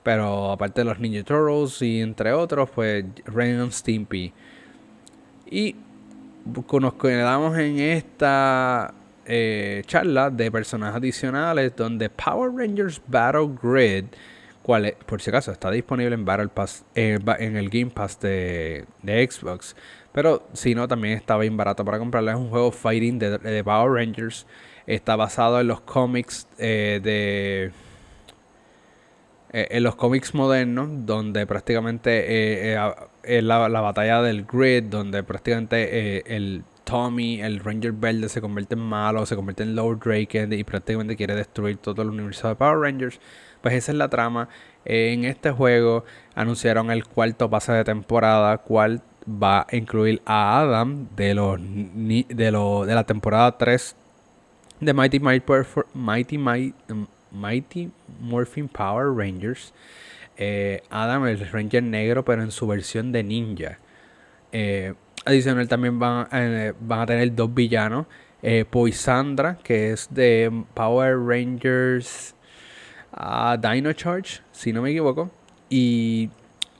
Pero 0.02 0.52
aparte 0.52 0.80
de 0.82 0.84
los 0.87 0.98
Ninja 1.00 1.22
Turtles 1.22 1.82
y 1.82 2.00
entre 2.00 2.32
otros, 2.32 2.70
pues 2.70 3.04
Ren 3.26 3.70
Stimpy. 3.72 4.32
Y 5.50 5.76
nos 6.80 6.94
quedamos 6.94 7.58
en 7.58 7.78
esta 7.78 8.94
eh, 9.30 9.82
charla 9.84 10.30
de 10.30 10.50
personajes 10.50 10.96
adicionales 10.96 11.76
donde 11.76 12.08
Power 12.08 12.50
Rangers 12.50 12.98
Battle 13.06 13.50
Grid, 13.62 14.06
cual 14.62 14.94
por 15.04 15.20
si 15.20 15.28
acaso 15.28 15.52
está 15.52 15.70
disponible 15.70 16.14
en 16.14 16.24
Battle 16.24 16.48
Pass, 16.48 16.82
eh, 16.94 17.18
en 17.38 17.56
el 17.58 17.68
Game 17.68 17.90
Pass 17.90 18.18
de, 18.20 18.86
Xbox. 19.04 19.76
Pero 20.12 20.48
si 20.54 20.74
no, 20.74 20.88
también 20.88 21.12
está 21.18 21.36
bien 21.36 21.58
barato 21.58 21.84
para 21.84 21.98
comprarlo. 21.98 22.30
Es 22.30 22.38
un 22.38 22.48
juego 22.48 22.72
fighting 22.72 23.18
de, 23.18 23.62
Power 23.62 24.02
Rangers. 24.02 24.46
Está 24.86 25.14
basado 25.14 25.60
en 25.60 25.66
los 25.68 25.82
cómics 25.82 26.48
eh, 26.56 26.98
de 27.02 27.70
en 29.52 29.82
los 29.82 29.94
cómics 29.96 30.34
modernos, 30.34 30.88
donde 31.06 31.46
prácticamente 31.46 32.72
es 33.22 33.44
la, 33.44 33.68
la, 33.68 33.80
batalla 33.82 34.22
del 34.22 34.44
grid, 34.44 34.84
donde 34.84 35.22
prácticamente 35.22 36.34
el 36.34 36.64
Tommy, 36.88 37.42
el 37.42 37.61
Ranger 37.61 37.92
Verde, 37.92 38.31
se 38.31 38.40
convierte 38.40 38.74
en 38.74 38.81
malo, 38.81 39.27
se 39.27 39.37
convierte 39.37 39.62
en 39.62 39.77
Lord 39.77 39.98
Drake 39.98 40.48
y 40.51 40.64
prácticamente 40.64 41.16
quiere 41.16 41.35
destruir 41.35 41.77
todo 41.77 42.01
el 42.01 42.09
universo 42.09 42.48
de 42.48 42.55
Power 42.55 42.79
Rangers. 42.79 43.20
Pues 43.61 43.74
esa 43.74 43.92
es 43.92 43.98
la 43.98 44.09
trama. 44.09 44.48
En 44.87 45.27
este 45.27 45.51
juego 45.51 46.07
anunciaron 46.35 46.90
el 46.90 47.05
cuarto 47.05 47.51
pase 47.51 47.72
de 47.72 47.85
temporada, 47.85 48.57
cual 48.57 49.03
va 49.29 49.66
a 49.70 49.77
incluir 49.77 50.22
a 50.24 50.61
Adam 50.61 51.09
de, 51.14 51.35
los, 51.35 51.61
de, 51.61 52.24
de 52.27 52.51
la 52.94 53.05
temporada 53.05 53.59
3 53.59 53.94
de 54.81 54.94
Mighty, 54.94 55.20
Mighty, 55.20 56.38
Mighty, 57.31 57.90
Morphin 58.18 58.66
Power 58.66 59.14
Rangers. 59.14 59.74
Eh, 60.38 60.83
Adam, 60.88 61.27
el 61.27 61.38
Ranger 61.51 61.83
negro, 61.83 62.24
pero 62.24 62.42
en 62.42 62.51
su 62.51 62.66
versión 62.66 63.12
de 63.12 63.24
ninja. 63.24 63.79
Eh, 64.53 64.94
Adicional 65.28 65.68
también 65.68 65.98
van, 65.98 66.26
eh, 66.32 66.72
van 66.80 67.00
a 67.00 67.06
tener 67.06 67.34
dos 67.34 67.52
villanos. 67.52 68.06
Eh, 68.40 68.64
Poisandra, 68.64 69.58
que 69.62 69.90
es 69.90 70.08
de 70.10 70.64
Power 70.72 71.18
Rangers 71.18 72.34
uh, 73.12 73.58
Dino 73.60 73.92
Charge, 73.92 74.40
si 74.52 74.72
no 74.72 74.80
me 74.80 74.90
equivoco. 74.90 75.30
Y 75.68 76.30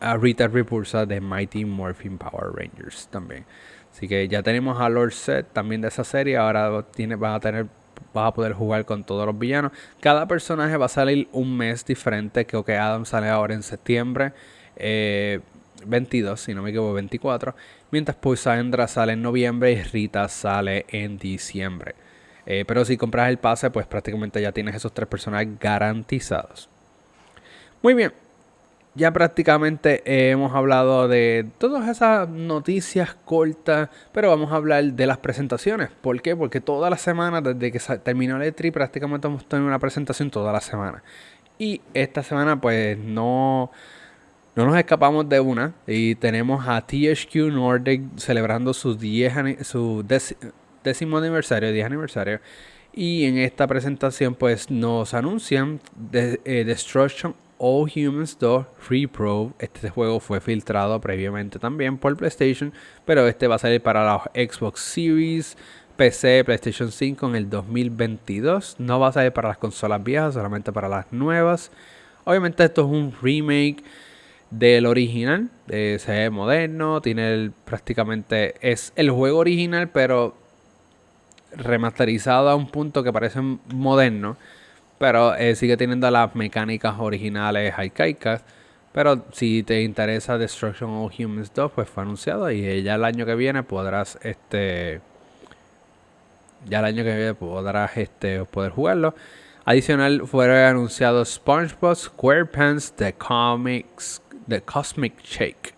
a 0.01 0.17
Rita 0.17 0.49
Repulsa 0.49 1.05
de 1.05 1.21
Mighty 1.21 1.67
Morphin 1.67 2.17
Power 2.17 2.55
Rangers 2.55 3.09
también. 3.09 3.45
Así 3.93 4.09
que 4.09 4.27
ya 4.29 4.43
tenemos 4.43 4.81
a 4.81 4.89
Lord 4.89 5.13
Set 5.13 5.53
también 5.53 5.83
de 5.83 5.89
esa 5.89 6.05
serie. 6.05 6.39
Ahora 6.39 6.87
tiene, 6.91 7.17
vas 7.17 7.37
a 7.37 7.41
tener 7.41 7.67
vas 8.15 8.29
a 8.29 8.33
poder 8.33 8.55
jugar 8.55 8.87
con 8.87 9.05
todos 9.05 9.27
los 9.27 9.39
villanos. 9.39 9.73
Cada 10.01 10.27
personaje 10.27 10.75
va 10.79 10.87
a 10.87 10.89
salir 10.89 11.29
un 11.33 11.55
mes 11.55 11.85
diferente. 11.85 12.47
Creo 12.47 12.65
que 12.65 12.79
Adam 12.79 13.05
sale 13.05 13.29
ahora 13.29 13.53
en 13.53 13.63
septiembre. 13.63 14.33
Eh, 14.77 15.41
22, 15.87 16.41
si 16.41 16.55
no 16.55 16.63
me 16.63 16.71
equivoco, 16.71 16.95
24. 16.95 17.55
Mientras 17.91 18.17
Poisandra 18.17 18.89
sale 18.89 19.13
en 19.15 19.23
noviembre 19.23 19.73
y 19.73 19.83
Rita 19.83 20.29
sale 20.29 20.87
en 20.89 21.19
diciembre. 21.19 21.95
Eh, 22.47 22.65
pero 22.67 22.85
si 22.85 22.97
compras 22.97 23.29
el 23.29 23.39
pase, 23.39 23.71
pues 23.71 23.87
prácticamente 23.87 24.41
ya 24.41 24.53
tienes 24.53 24.75
esos 24.75 24.93
tres 24.93 25.09
personajes 25.09 25.59
garantizados. 25.59 26.69
Muy 27.83 27.95
bien. 27.95 28.13
Ya 28.95 29.13
prácticamente 29.13 30.03
hemos 30.31 30.55
hablado 30.55 31.07
de 31.07 31.47
todas 31.59 31.89
esas 31.89 32.29
noticias 32.29 33.15
cortas, 33.25 33.91
pero 34.13 34.31
vamos 34.31 34.51
a 34.51 34.57
hablar 34.57 34.83
de 34.83 35.07
las 35.07 35.19
presentaciones. 35.19 35.91
¿Por 36.01 36.21
qué? 36.21 36.35
Porque 36.35 36.61
toda 36.61 36.91
la 36.91 36.97
semana, 36.97 37.41
desde 37.41 37.71
que 37.71 37.79
terminó 37.99 38.43
el 38.43 38.53
E3, 38.53 38.73
prácticamente 38.73 39.29
hemos 39.29 39.47
tenido 39.47 39.69
una 39.69 39.79
presentación 39.79 40.31
toda 40.31 40.53
la 40.53 40.61
semana. 40.61 41.05
Y 41.59 41.81
esta 41.95 42.23
semana 42.23 42.61
pues 42.61 42.99
no, 42.99 43.71
no 44.59 44.67
nos 44.67 44.77
escapamos 44.77 45.29
de 45.29 45.39
una 45.39 45.73
y 45.87 46.17
tenemos 46.17 46.67
a 46.67 46.85
THQ 46.85 47.53
Nordic 47.53 48.03
celebrando 48.17 48.75
su, 48.75 48.97
10, 48.97 49.65
su 49.65 50.05
décimo 50.83 51.19
aniversario, 51.19 51.73
10 51.73 51.87
aniversario. 51.87 52.41
Y 52.93 53.27
en 53.27 53.39
esta 53.39 53.69
presentación 53.69 54.35
pues 54.35 54.69
nos 54.69 55.15
anuncian 55.15 55.79
eh, 56.13 56.65
Destruction 56.67 57.37
All 57.59 57.89
Humans 57.95 58.37
2 58.41 58.67
Free 58.81 59.07
Pro. 59.07 59.53
Este 59.61 59.91
juego 59.91 60.19
fue 60.19 60.41
filtrado 60.41 61.01
previamente 61.01 61.61
también 61.61 61.97
por 61.97 62.17
PlayStation, 62.17 62.73
pero 63.05 63.29
este 63.29 63.47
va 63.47 63.55
a 63.55 63.59
salir 63.61 63.81
para 63.81 64.05
la 64.05 64.25
Xbox 64.35 64.81
Series, 64.81 65.57
PC, 65.97 66.43
PlayStation 66.43 66.91
5 66.91 67.29
en 67.29 67.37
el 67.37 67.49
2022. 67.49 68.75
No 68.81 68.99
va 68.99 69.07
a 69.07 69.13
salir 69.13 69.33
para 69.33 69.51
las 69.51 69.59
consolas 69.59 70.03
viejas, 70.03 70.35
solamente 70.35 70.73
para 70.73 70.89
las 70.89 71.13
nuevas. 71.13 71.71
Obviamente 72.25 72.65
esto 72.65 72.81
es 72.83 72.89
un 72.89 73.15
remake 73.23 73.85
del 74.51 74.87
original. 74.87 75.51
se 75.69 75.99
ve 76.07 76.31
moderno, 76.31 77.01
tiene 77.01 77.33
el, 77.33 77.53
prácticamente 77.65 78.55
es 78.61 78.93
el 78.97 79.11
juego 79.11 79.39
original, 79.39 79.89
pero 79.89 80.35
remasterizado 81.53 82.49
a 82.51 82.55
un 82.57 82.69
punto 82.69 83.03
que 83.03 83.13
parece 83.13 83.41
moderno. 83.41 84.37
Pero 84.99 85.35
eh, 85.37 85.55
sigue 85.55 85.77
teniendo 85.77 86.11
las 86.11 86.35
mecánicas 86.35 86.97
originales 86.99 87.75
arcaicas. 87.77 88.43
Pero 88.93 89.25
si 89.33 89.63
te 89.63 89.83
interesa 89.83 90.39
Destruction 90.39 90.91
of 90.91 91.13
Humans 91.19 91.53
2, 91.55 91.73
pues 91.73 91.89
fue 91.89 92.03
anunciado 92.03 92.51
y 92.51 92.83
ya 92.83 92.97
el 92.97 93.05
año 93.05 93.27
que 93.27 93.35
viene 93.35 93.63
podrás 93.63 94.19
este 94.23 95.01
ya 96.67 96.81
el 96.81 96.85
año 96.87 97.05
que 97.05 97.15
viene 97.15 97.35
podrás 97.35 97.97
este 97.97 98.45
poder 98.45 98.73
jugarlo. 98.73 99.15
Adicional 99.65 100.27
fueron 100.27 100.57
anunciados 100.57 101.35
SpongeBob 101.35 101.95
SquarePants 101.95 102.93
The 102.93 103.13
Comics 103.13 104.23
The 104.49 104.63
Cosmic 104.63 105.23
Shake. 105.23 105.75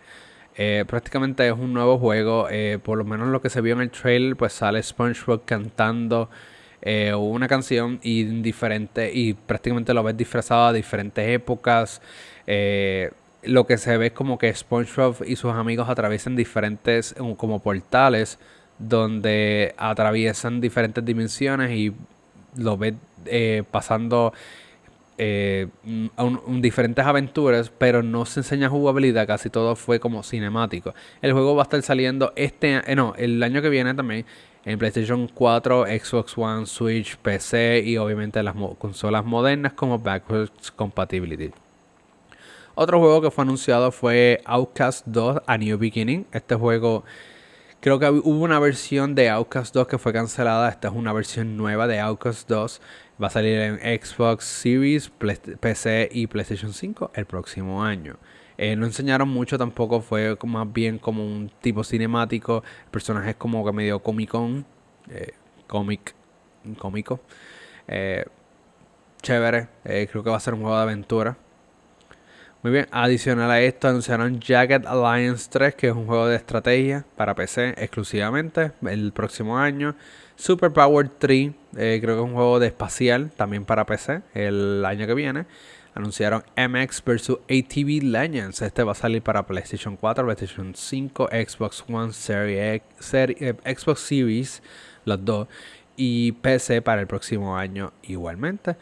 Eh, 0.56 0.84
prácticamente 0.86 1.46
es 1.46 1.54
un 1.54 1.72
nuevo 1.72 1.98
juego. 1.98 2.48
Eh, 2.50 2.78
por 2.82 2.98
lo 2.98 3.04
menos 3.04 3.28
lo 3.28 3.40
que 3.40 3.50
se 3.50 3.60
vio 3.60 3.74
en 3.74 3.80
el 3.80 3.90
trailer, 3.90 4.36
pues 4.36 4.52
sale 4.52 4.82
SpongeBob 4.82 5.44
cantando 5.44 6.28
eh, 6.82 7.14
una 7.14 7.48
canción 7.48 7.98
y 8.02 8.24
diferente 8.42 9.10
y 9.12 9.34
prácticamente 9.34 9.94
lo 9.94 10.02
ves 10.02 10.16
disfrazado 10.16 10.66
a 10.66 10.72
diferentes 10.72 11.26
épocas. 11.28 12.00
lo 13.42 13.66
que 13.66 13.78
se 13.78 13.96
ve 13.96 14.08
es 14.08 14.12
como 14.12 14.36
que 14.38 14.54
SpongeBob 14.54 15.24
y 15.26 15.36
sus 15.36 15.52
amigos 15.54 15.88
atraviesan 15.88 16.36
diferentes 16.36 17.14
como 17.38 17.60
portales 17.60 18.38
donde 18.78 19.74
atraviesan 19.78 20.60
diferentes 20.60 21.02
dimensiones 21.04 21.70
y 21.70 21.94
lo 22.56 22.76
ves 22.76 22.94
pasando 23.70 24.34
eh, 25.22 25.66
un, 26.16 26.62
diferentes 26.62 27.04
aventuras, 27.04 27.70
pero 27.76 28.02
no 28.02 28.24
se 28.24 28.40
enseña 28.40 28.70
jugabilidad, 28.70 29.26
casi 29.26 29.50
todo 29.50 29.76
fue 29.76 30.00
como 30.00 30.22
cinemático. 30.22 30.94
El 31.20 31.34
juego 31.34 31.54
va 31.54 31.62
a 31.62 31.64
estar 31.64 31.82
saliendo 31.82 32.32
este, 32.36 32.80
eh, 32.90 32.96
no, 32.96 33.12
el 33.18 33.42
año 33.42 33.60
que 33.60 33.68
viene 33.68 33.92
también, 33.92 34.24
en 34.64 34.78
PlayStation 34.78 35.28
4, 35.28 35.84
Xbox 35.84 36.38
One, 36.38 36.64
Switch, 36.64 37.18
PC 37.18 37.82
y 37.84 37.98
obviamente 37.98 38.42
las 38.42 38.54
consolas 38.78 39.22
modernas 39.26 39.74
como 39.74 39.98
backwards 39.98 40.70
compatibility. 40.70 41.50
Otro 42.74 42.98
juego 42.98 43.20
que 43.20 43.30
fue 43.30 43.42
anunciado 43.42 43.92
fue 43.92 44.40
Outcast 44.46 45.06
2 45.06 45.42
A 45.46 45.58
New 45.58 45.76
Beginning. 45.76 46.24
Este 46.32 46.54
juego, 46.54 47.04
creo 47.80 47.98
que 47.98 48.08
hubo 48.08 48.44
una 48.44 48.58
versión 48.58 49.14
de 49.14 49.30
Outcast 49.30 49.74
2 49.74 49.86
que 49.86 49.98
fue 49.98 50.12
cancelada. 50.12 50.68
Esta 50.68 50.88
es 50.88 50.94
una 50.94 51.12
versión 51.12 51.56
nueva 51.56 51.86
de 51.86 51.98
Outcast 52.00 52.48
2. 52.48 52.80
Va 53.22 53.26
a 53.28 53.30
salir 53.30 53.58
en 53.58 53.78
Xbox 53.78 54.44
Series, 54.44 55.10
PC 55.60 56.08
y 56.12 56.26
PlayStation 56.26 56.72
5 56.72 57.12
el 57.14 57.26
próximo 57.26 57.82
año. 57.82 58.16
Eh, 58.58 58.76
no 58.76 58.84
enseñaron 58.84 59.28
mucho 59.28 59.56
tampoco, 59.56 60.02
fue 60.02 60.36
más 60.44 60.70
bien 60.70 60.98
como 60.98 61.24
un 61.24 61.50
tipo 61.60 61.82
cinemático. 61.82 62.62
El 62.84 62.90
personaje 62.90 63.30
es 63.30 63.36
como 63.36 63.64
que 63.64 63.72
medio 63.72 64.00
comicón, 64.00 64.66
eh, 65.08 65.32
cómic, 65.66 66.14
cómico. 66.78 67.20
Eh, 67.88 68.24
chévere, 69.22 69.68
creo 69.82 70.22
que 70.22 70.30
va 70.30 70.36
a 70.36 70.40
ser 70.40 70.54
un 70.54 70.60
juego 70.60 70.76
de 70.76 70.82
aventura. 70.82 71.36
Muy 72.62 72.72
bien, 72.72 72.86
adicional 72.90 73.50
a 73.50 73.60
esto 73.62 73.88
anunciaron 73.88 74.38
Jagged 74.38 74.84
Alliance 74.86 75.48
3, 75.50 75.74
que 75.74 75.88
es 75.88 75.94
un 75.94 76.06
juego 76.06 76.26
de 76.26 76.36
estrategia 76.36 77.06
para 77.16 77.34
PC 77.34 77.74
exclusivamente 77.78 78.72
el 78.86 79.12
próximo 79.12 79.56
año. 79.56 79.96
Super 80.36 80.70
Power 80.70 81.08
3, 81.08 81.52
creo 81.72 82.00
que 82.00 82.12
es 82.12 82.18
un 82.18 82.34
juego 82.34 82.58
de 82.58 82.66
espacial 82.66 83.30
también 83.30 83.64
para 83.64 83.86
PC 83.86 84.20
el 84.34 84.84
año 84.84 85.06
que 85.06 85.14
viene 85.14 85.46
anunciaron 85.94 86.42
MX 86.56 87.02
vs 87.04 87.30
ATV 87.48 88.02
Legends. 88.02 88.62
Este 88.62 88.82
va 88.82 88.92
a 88.92 88.94
salir 88.94 89.22
para 89.22 89.46
PlayStation 89.46 89.96
4, 89.96 90.24
PlayStation 90.24 90.74
5, 90.74 91.28
Xbox 91.28 91.84
One 91.88 92.12
Series, 92.12 92.82
eh, 93.12 93.54
Xbox 93.64 94.00
Series, 94.00 94.62
los 95.04 95.24
dos, 95.24 95.48
y 95.96 96.32
PC 96.32 96.82
para 96.82 97.00
el 97.00 97.06
próximo 97.06 97.56
año 97.56 97.92
igualmente. 98.02 98.76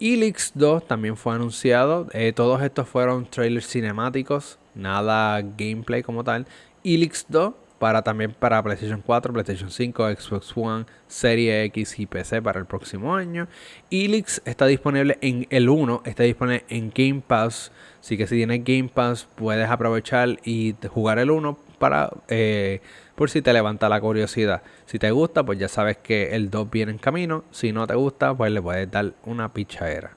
Elix 0.00 0.52
2 0.54 0.86
también 0.86 1.16
fue 1.16 1.34
anunciado. 1.34 2.08
Eh, 2.12 2.32
todos 2.32 2.62
estos 2.62 2.88
fueron 2.88 3.26
trailers 3.26 3.68
cinemáticos, 3.68 4.58
nada 4.74 5.40
gameplay 5.56 6.02
como 6.02 6.24
tal. 6.24 6.46
Elix 6.82 7.26
2 7.28 7.54
para 7.78 8.02
también 8.02 8.32
para 8.32 8.62
PlayStation 8.62 9.02
4, 9.04 9.32
PlayStation 9.32 9.70
5, 9.70 10.10
Xbox 10.16 10.56
One, 10.56 10.86
Serie 11.06 11.64
X 11.64 11.98
y 11.98 12.06
PC 12.06 12.40
para 12.40 12.58
el 12.58 12.66
próximo 12.66 13.14
año. 13.14 13.46
Elix 13.90 14.40
está 14.44 14.66
disponible 14.66 15.18
en 15.20 15.46
el 15.50 15.68
1, 15.68 16.02
está 16.04 16.22
disponible 16.22 16.64
en 16.68 16.92
Game 16.94 17.22
Pass. 17.26 17.72
Así 18.00 18.16
que 18.16 18.26
si 18.26 18.36
tienes 18.36 18.64
Game 18.64 18.88
Pass 18.88 19.28
puedes 19.34 19.68
aprovechar 19.68 20.38
y 20.44 20.74
jugar 20.88 21.18
el 21.18 21.30
1 21.30 21.58
para 21.78 22.10
eh, 22.28 22.80
por 23.14 23.30
si 23.30 23.42
te 23.42 23.52
levanta 23.52 23.88
la 23.88 24.00
curiosidad. 24.00 24.62
Si 24.86 24.98
te 24.98 25.10
gusta, 25.10 25.44
pues 25.44 25.58
ya 25.58 25.68
sabes 25.68 25.98
que 25.98 26.34
el 26.34 26.50
2 26.50 26.70
viene 26.70 26.92
en 26.92 26.98
camino. 26.98 27.44
Si 27.50 27.72
no 27.72 27.86
te 27.86 27.94
gusta, 27.94 28.34
pues 28.34 28.50
le 28.52 28.60
puedes 28.60 28.90
dar 28.90 29.12
una 29.24 29.52
pichadera. 29.52 30.12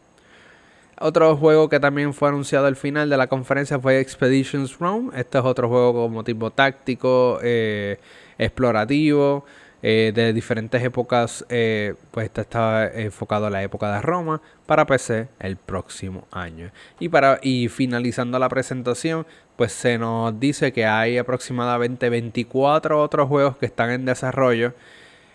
Otro 0.99 1.37
juego 1.37 1.69
que 1.69 1.79
también 1.79 2.13
fue 2.13 2.29
anunciado 2.29 2.65
al 2.65 2.75
final 2.75 3.07
de 3.09 3.17
la 3.17 3.27
conferencia 3.27 3.79
fue 3.79 3.99
Expeditions 3.99 4.79
Rome. 4.79 5.11
Este 5.15 5.37
es 5.37 5.43
otro 5.43 5.69
juego 5.69 5.93
como 5.93 6.23
tipo 6.23 6.49
táctico, 6.49 7.39
eh, 7.43 7.99
explorativo, 8.39 9.45
eh, 9.81 10.11
de 10.13 10.33
diferentes 10.33 10.83
épocas. 10.83 11.45
Eh, 11.49 11.95
pues 12.11 12.25
este 12.25 12.41
está 12.41 12.91
enfocado 12.93 13.47
a 13.47 13.49
la 13.49 13.63
época 13.63 13.93
de 13.93 14.01
Roma 14.01 14.41
para 14.65 14.85
PC 14.85 15.27
el 15.39 15.57
próximo 15.57 16.27
año. 16.31 16.71
Y, 16.99 17.09
para, 17.09 17.39
y 17.41 17.67
finalizando 17.69 18.39
la 18.39 18.49
presentación, 18.49 19.25
pues 19.55 19.71
se 19.71 19.97
nos 19.97 20.39
dice 20.39 20.71
que 20.73 20.85
hay 20.85 21.17
aproximadamente 21.17 22.09
24 22.09 23.01
otros 23.01 23.27
juegos 23.27 23.57
que 23.57 23.65
están 23.65 23.91
en 23.91 24.05
desarrollo. 24.05 24.73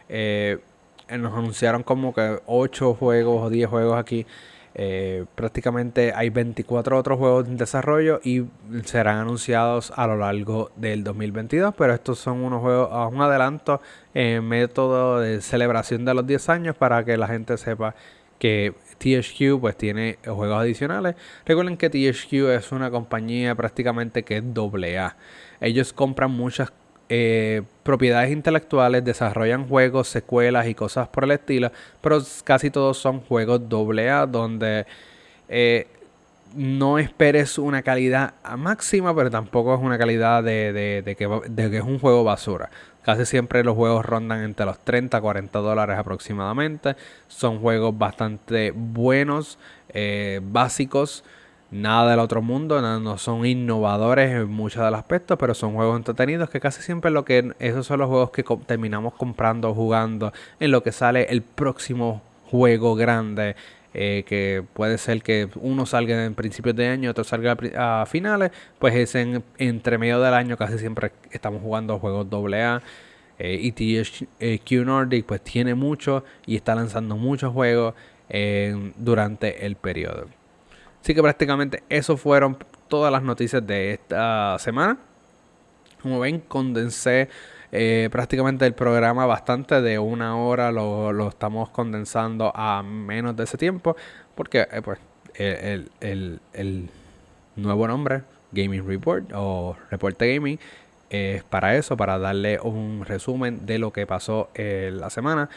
nos 0.08 1.32
anunciaron 1.34 1.82
como 1.82 2.14
que 2.14 2.40
8 2.46 2.94
juegos 2.94 3.46
o 3.46 3.50
10 3.50 3.68
juegos 3.68 3.98
aquí 3.98 4.26
eh, 4.74 5.26
prácticamente 5.34 6.12
hay 6.14 6.30
24 6.30 6.98
otros 6.98 7.18
juegos 7.18 7.46
en 7.46 7.56
desarrollo 7.56 8.20
y 8.24 8.44
serán 8.84 9.18
anunciados 9.18 9.92
a 9.96 10.06
lo 10.06 10.16
largo 10.16 10.70
del 10.76 11.04
2022, 11.04 11.74
pero 11.76 11.92
estos 11.92 12.18
son 12.18 12.42
unos 12.42 12.60
juegos 12.62 13.12
un 13.12 13.20
adelanto 13.20 13.80
en 14.14 14.44
método 14.46 15.20
de 15.20 15.40
celebración 15.42 16.04
de 16.04 16.14
los 16.14 16.26
10 16.26 16.48
años 16.48 16.76
para 16.76 17.04
que 17.04 17.16
la 17.16 17.26
gente 17.26 17.56
sepa 17.58 17.94
que 18.38 18.74
THQ 18.98 19.60
pues 19.60 19.76
tiene 19.76 20.18
juegos 20.24 20.60
adicionales. 20.60 21.16
Recuerden 21.44 21.76
que 21.76 21.90
THQ 21.90 22.32
es 22.50 22.72
una 22.72 22.90
compañía 22.90 23.54
prácticamente 23.54 24.22
que 24.24 24.38
es 24.38 24.54
doble 24.54 24.98
A. 24.98 25.16
Ellos 25.60 25.92
compran 25.92 26.30
muchas 26.32 26.72
eh, 27.14 27.60
propiedades 27.82 28.30
intelectuales, 28.30 29.04
desarrollan 29.04 29.68
juegos, 29.68 30.08
secuelas 30.08 30.66
y 30.66 30.74
cosas 30.74 31.08
por 31.08 31.24
el 31.24 31.32
estilo, 31.32 31.70
pero 32.00 32.22
casi 32.42 32.70
todos 32.70 32.96
son 32.96 33.20
juegos 33.20 33.60
AA 33.70 34.24
donde 34.24 34.86
eh, 35.50 35.88
no 36.56 36.98
esperes 36.98 37.58
una 37.58 37.82
calidad 37.82 38.32
máxima, 38.56 39.14
pero 39.14 39.30
tampoco 39.30 39.74
es 39.74 39.82
una 39.82 39.98
calidad 39.98 40.42
de, 40.42 41.02
que, 41.18 41.76
es 41.76 41.82
un 41.82 41.98
juego 41.98 42.24
basura. 42.24 42.70
Casi 43.02 43.26
siempre 43.26 43.62
los 43.62 43.76
juegos 43.76 44.06
rondan 44.06 44.42
entre 44.42 44.64
los 44.64 44.78
30 44.78 45.18
a 45.18 45.20
40 45.20 45.58
dólares 45.58 45.98
aproximadamente. 45.98 46.96
Son 47.28 47.58
juegos 47.58 47.98
bastante 47.98 48.72
buenos, 48.74 49.58
eh, 49.90 50.40
básicos 50.42 51.24
nada 51.72 52.10
del 52.10 52.20
otro 52.20 52.42
mundo, 52.42 52.80
no, 52.80 53.18
son 53.18 53.44
innovadores 53.46 54.30
en 54.30 54.48
muchos 54.48 54.84
de 54.84 54.90
los 54.90 55.00
aspectos, 55.00 55.38
pero 55.38 55.54
son 55.54 55.74
juegos 55.74 55.96
entretenidos 55.96 56.50
que 56.50 56.60
casi 56.60 56.82
siempre 56.82 57.10
lo 57.10 57.24
que 57.24 57.52
esos 57.58 57.86
son 57.86 57.98
los 58.00 58.08
juegos 58.08 58.30
que 58.30 58.44
terminamos 58.66 59.14
comprando, 59.14 59.74
jugando, 59.74 60.32
en 60.60 60.70
lo 60.70 60.82
que 60.82 60.92
sale 60.92 61.26
el 61.30 61.42
próximo 61.42 62.22
juego 62.50 62.94
grande. 62.94 63.56
Eh, 63.94 64.24
que 64.26 64.64
puede 64.72 64.96
ser 64.96 65.22
que 65.22 65.50
uno 65.56 65.84
salga 65.84 66.24
en 66.24 66.34
principios 66.34 66.74
de 66.74 66.88
año, 66.88 67.10
otro 67.10 67.24
salga 67.24 67.58
a, 67.76 68.06
finales, 68.06 68.50
pues 68.78 68.94
es 68.94 69.14
en, 69.14 69.44
entre 69.58 69.98
medio 69.98 70.18
del 70.18 70.32
año 70.32 70.56
casi 70.56 70.78
siempre 70.78 71.12
estamos 71.30 71.60
jugando 71.60 71.98
juegos 71.98 72.26
AA. 72.32 72.82
Eh, 73.38 73.58
y 73.60 73.72
THQ 73.72 74.70
Nordic 74.86 75.26
pues 75.26 75.42
tiene 75.42 75.74
mucho 75.74 76.24
y 76.46 76.56
está 76.56 76.74
lanzando 76.74 77.16
muchos 77.16 77.52
juegos 77.52 77.94
eh, 78.30 78.92
durante 78.96 79.66
el 79.66 79.76
periodo. 79.76 80.26
Así 81.02 81.14
que 81.14 81.22
prácticamente 81.22 81.82
eso 81.88 82.16
fueron 82.16 82.56
todas 82.86 83.10
las 83.10 83.24
noticias 83.24 83.66
de 83.66 83.94
esta 83.94 84.56
semana. 84.60 84.98
Como 86.00 86.20
ven, 86.20 86.38
condensé 86.38 87.28
eh, 87.72 88.08
prácticamente 88.12 88.66
el 88.66 88.74
programa 88.74 89.26
bastante 89.26 89.82
de 89.82 89.98
una 89.98 90.36
hora. 90.36 90.70
Lo, 90.70 91.28
estamos 91.28 91.70
condensando 91.70 92.52
a 92.54 92.84
menos 92.84 93.36
de 93.36 93.44
ese 93.44 93.58
tiempo. 93.58 93.96
Porque 94.36 94.68
eh, 94.70 94.80
pues 94.80 95.00
el, 95.34 96.88
nuevo 97.56 97.88
nombre, 97.88 98.22
Gaming 98.52 98.86
Report 98.86 99.32
o 99.34 99.76
Reporte 99.90 100.34
Gaming, 100.34 100.60
es 101.10 101.42
para 101.42 101.76
eso, 101.76 101.96
para 101.96 102.16
darle 102.20 102.60
un 102.60 103.04
resumen 103.04 103.66
de 103.66 103.80
lo 103.80 103.92
que 103.92 104.06
pasó 104.06 104.50
en 104.54 105.00
la 105.00 105.10
semana. 105.10 105.50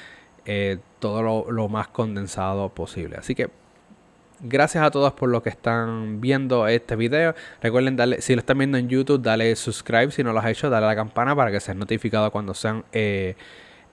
Eh, 0.46 0.80
todo 0.98 1.22
lo, 1.22 1.52
lo 1.52 1.70
más 1.70 1.88
condensado 1.90 2.70
posible. 2.70 3.18
Así 3.18 3.36
que 3.36 3.50
Gracias 4.42 4.84
a 4.84 4.92
todos 4.92 5.14
por 5.14 5.30
lo 5.30 5.42
que 5.42 5.50
están 5.50 6.20
viendo 6.20 6.68
este 6.68 6.96
video. 6.96 7.34
Recuerden 7.62 7.96
darle, 7.96 8.22
si 8.22 8.36
lo 8.36 8.40
están 8.40 8.58
viendo 8.58 8.78
en 8.78 8.90
YouTube, 8.90 9.22
dale 9.22 9.56
subscribe. 9.56 10.12
Si 10.12 10.24
no 10.24 10.34
lo 10.34 10.40
has 10.40 10.48
hecho, 10.48 10.70
dale 10.70 10.86
a 10.86 10.90
la 10.90 10.96
campana 10.96 11.36
para 11.36 11.52
que 11.52 11.60
seas 11.60 11.78
notificado 11.78 12.30
cuando 12.32 12.54
sean 12.54 12.84
eh, 12.92 13.36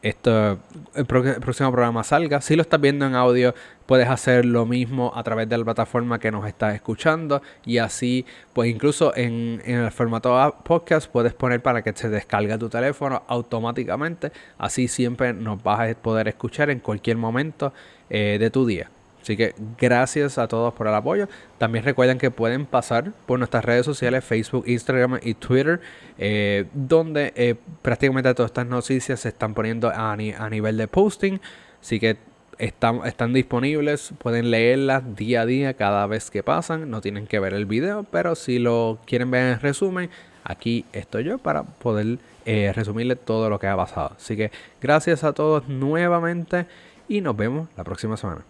el, 0.03 1.07
próximo 1.07 1.71
programa 1.71 2.03
salga. 2.03 2.41
Si 2.41 2.57
lo 2.57 2.63
estás 2.63 2.81
viendo 2.81 3.07
en 3.07 3.15
audio, 3.15 3.55
puedes 3.87 4.09
hacer 4.09 4.45
lo 4.45 4.67
mismo 4.67 5.13
a 5.15 5.23
través 5.23 5.49
de 5.49 5.57
la 5.57 5.65
plataforma 5.65 6.19
que 6.19 6.33
nos 6.33 6.47
estás 6.47 6.75
escuchando. 6.75 7.41
Y 7.65 7.79
así, 7.79 8.27
pues 8.53 8.69
incluso 8.69 9.17
en, 9.17 9.63
en 9.65 9.77
el 9.77 9.93
formato 9.93 10.57
podcast, 10.65 11.11
puedes 11.11 11.35
poner 11.35 11.63
para 11.63 11.83
que 11.83 11.93
se 11.93 12.09
descargue 12.09 12.59
tu 12.59 12.69
teléfono 12.69 13.23
automáticamente. 13.29 14.33
Así 14.59 14.89
siempre 14.89 15.33
nos 15.33 15.63
vas 15.63 15.91
a 15.91 15.95
poder 15.95 16.27
escuchar 16.27 16.71
en 16.71 16.81
cualquier 16.81 17.17
momento 17.17 17.73
eh, 18.11 18.39
de 18.41 18.51
tu 18.51 18.67
día. 18.67 18.91
Así 19.23 19.37
que 19.37 19.55
gracias 19.79 20.37
a 20.37 20.49
todos 20.49 20.75
por 20.75 20.89
el 20.89 20.95
apoyo. 20.95 21.29
También 21.59 21.85
recuerden 21.85 22.19
que 22.19 22.33
pueden 22.33 22.67
pasar 22.67 23.13
por 23.25 23.39
nuestras 23.39 23.65
redes 23.65 23.87
sociales, 23.87 24.25
Facebook, 24.25 24.65
Instagram 24.67 25.21
y 25.23 25.35
Twitter, 25.35 25.81
eh, 26.19 26.67
donde 26.75 27.33
eh, 27.37 27.55
prácticamente 27.83 28.35
todas 28.35 28.51
estas 28.51 28.67
noticias 28.67 29.21
se 29.21 29.29
están 29.29 29.55
poniendo 29.55 29.93
a, 29.95 30.17
nivel 30.17 30.77
de 30.77 30.89
posting. 30.89 31.41
Así 31.81 32.01
que 32.01 32.17
están, 32.59 33.33
disponibles, 33.33 34.13
pueden 34.19 34.51
leerlas 34.51 35.17
día 35.17 35.43
a 35.43 35.47
día 35.47 35.75
cada 35.75 36.07
vez 36.09 36.29
que 36.31 36.43
pasan. 36.43 36.91
No 36.91 37.01
tienen 37.01 37.29
que 37.29 37.39
ver 37.39 37.55
el 37.55 37.67
video, 37.67 38.05
pero 38.11 38.35
si 38.35 38.59
lo 38.59 38.99
quieren 39.07 39.31
ver 39.31 39.53
en 39.53 39.61
resumen, 39.61 40.11
aquí 40.43 40.85
estoy 40.93 41.25
yo 41.25 41.39
para 41.39 41.63
poder 41.63 42.19
eh, 42.45 42.73
resumirle 42.75 43.15
todo 43.15 43.49
lo 43.49 43.61
que 43.61 43.69
ha 43.69 43.77
pasado. 43.77 44.17
Así 44.17 44.37
que 44.37 44.51
gracias 44.81 45.23
a 45.23 45.33
todos 45.33 45.69
nuevamente 45.69 46.67
y 47.09 47.21
nos 47.21 47.37
vemos 47.37 47.69
la 47.77 47.85
próxima 47.85 48.17
semana. 48.17 48.43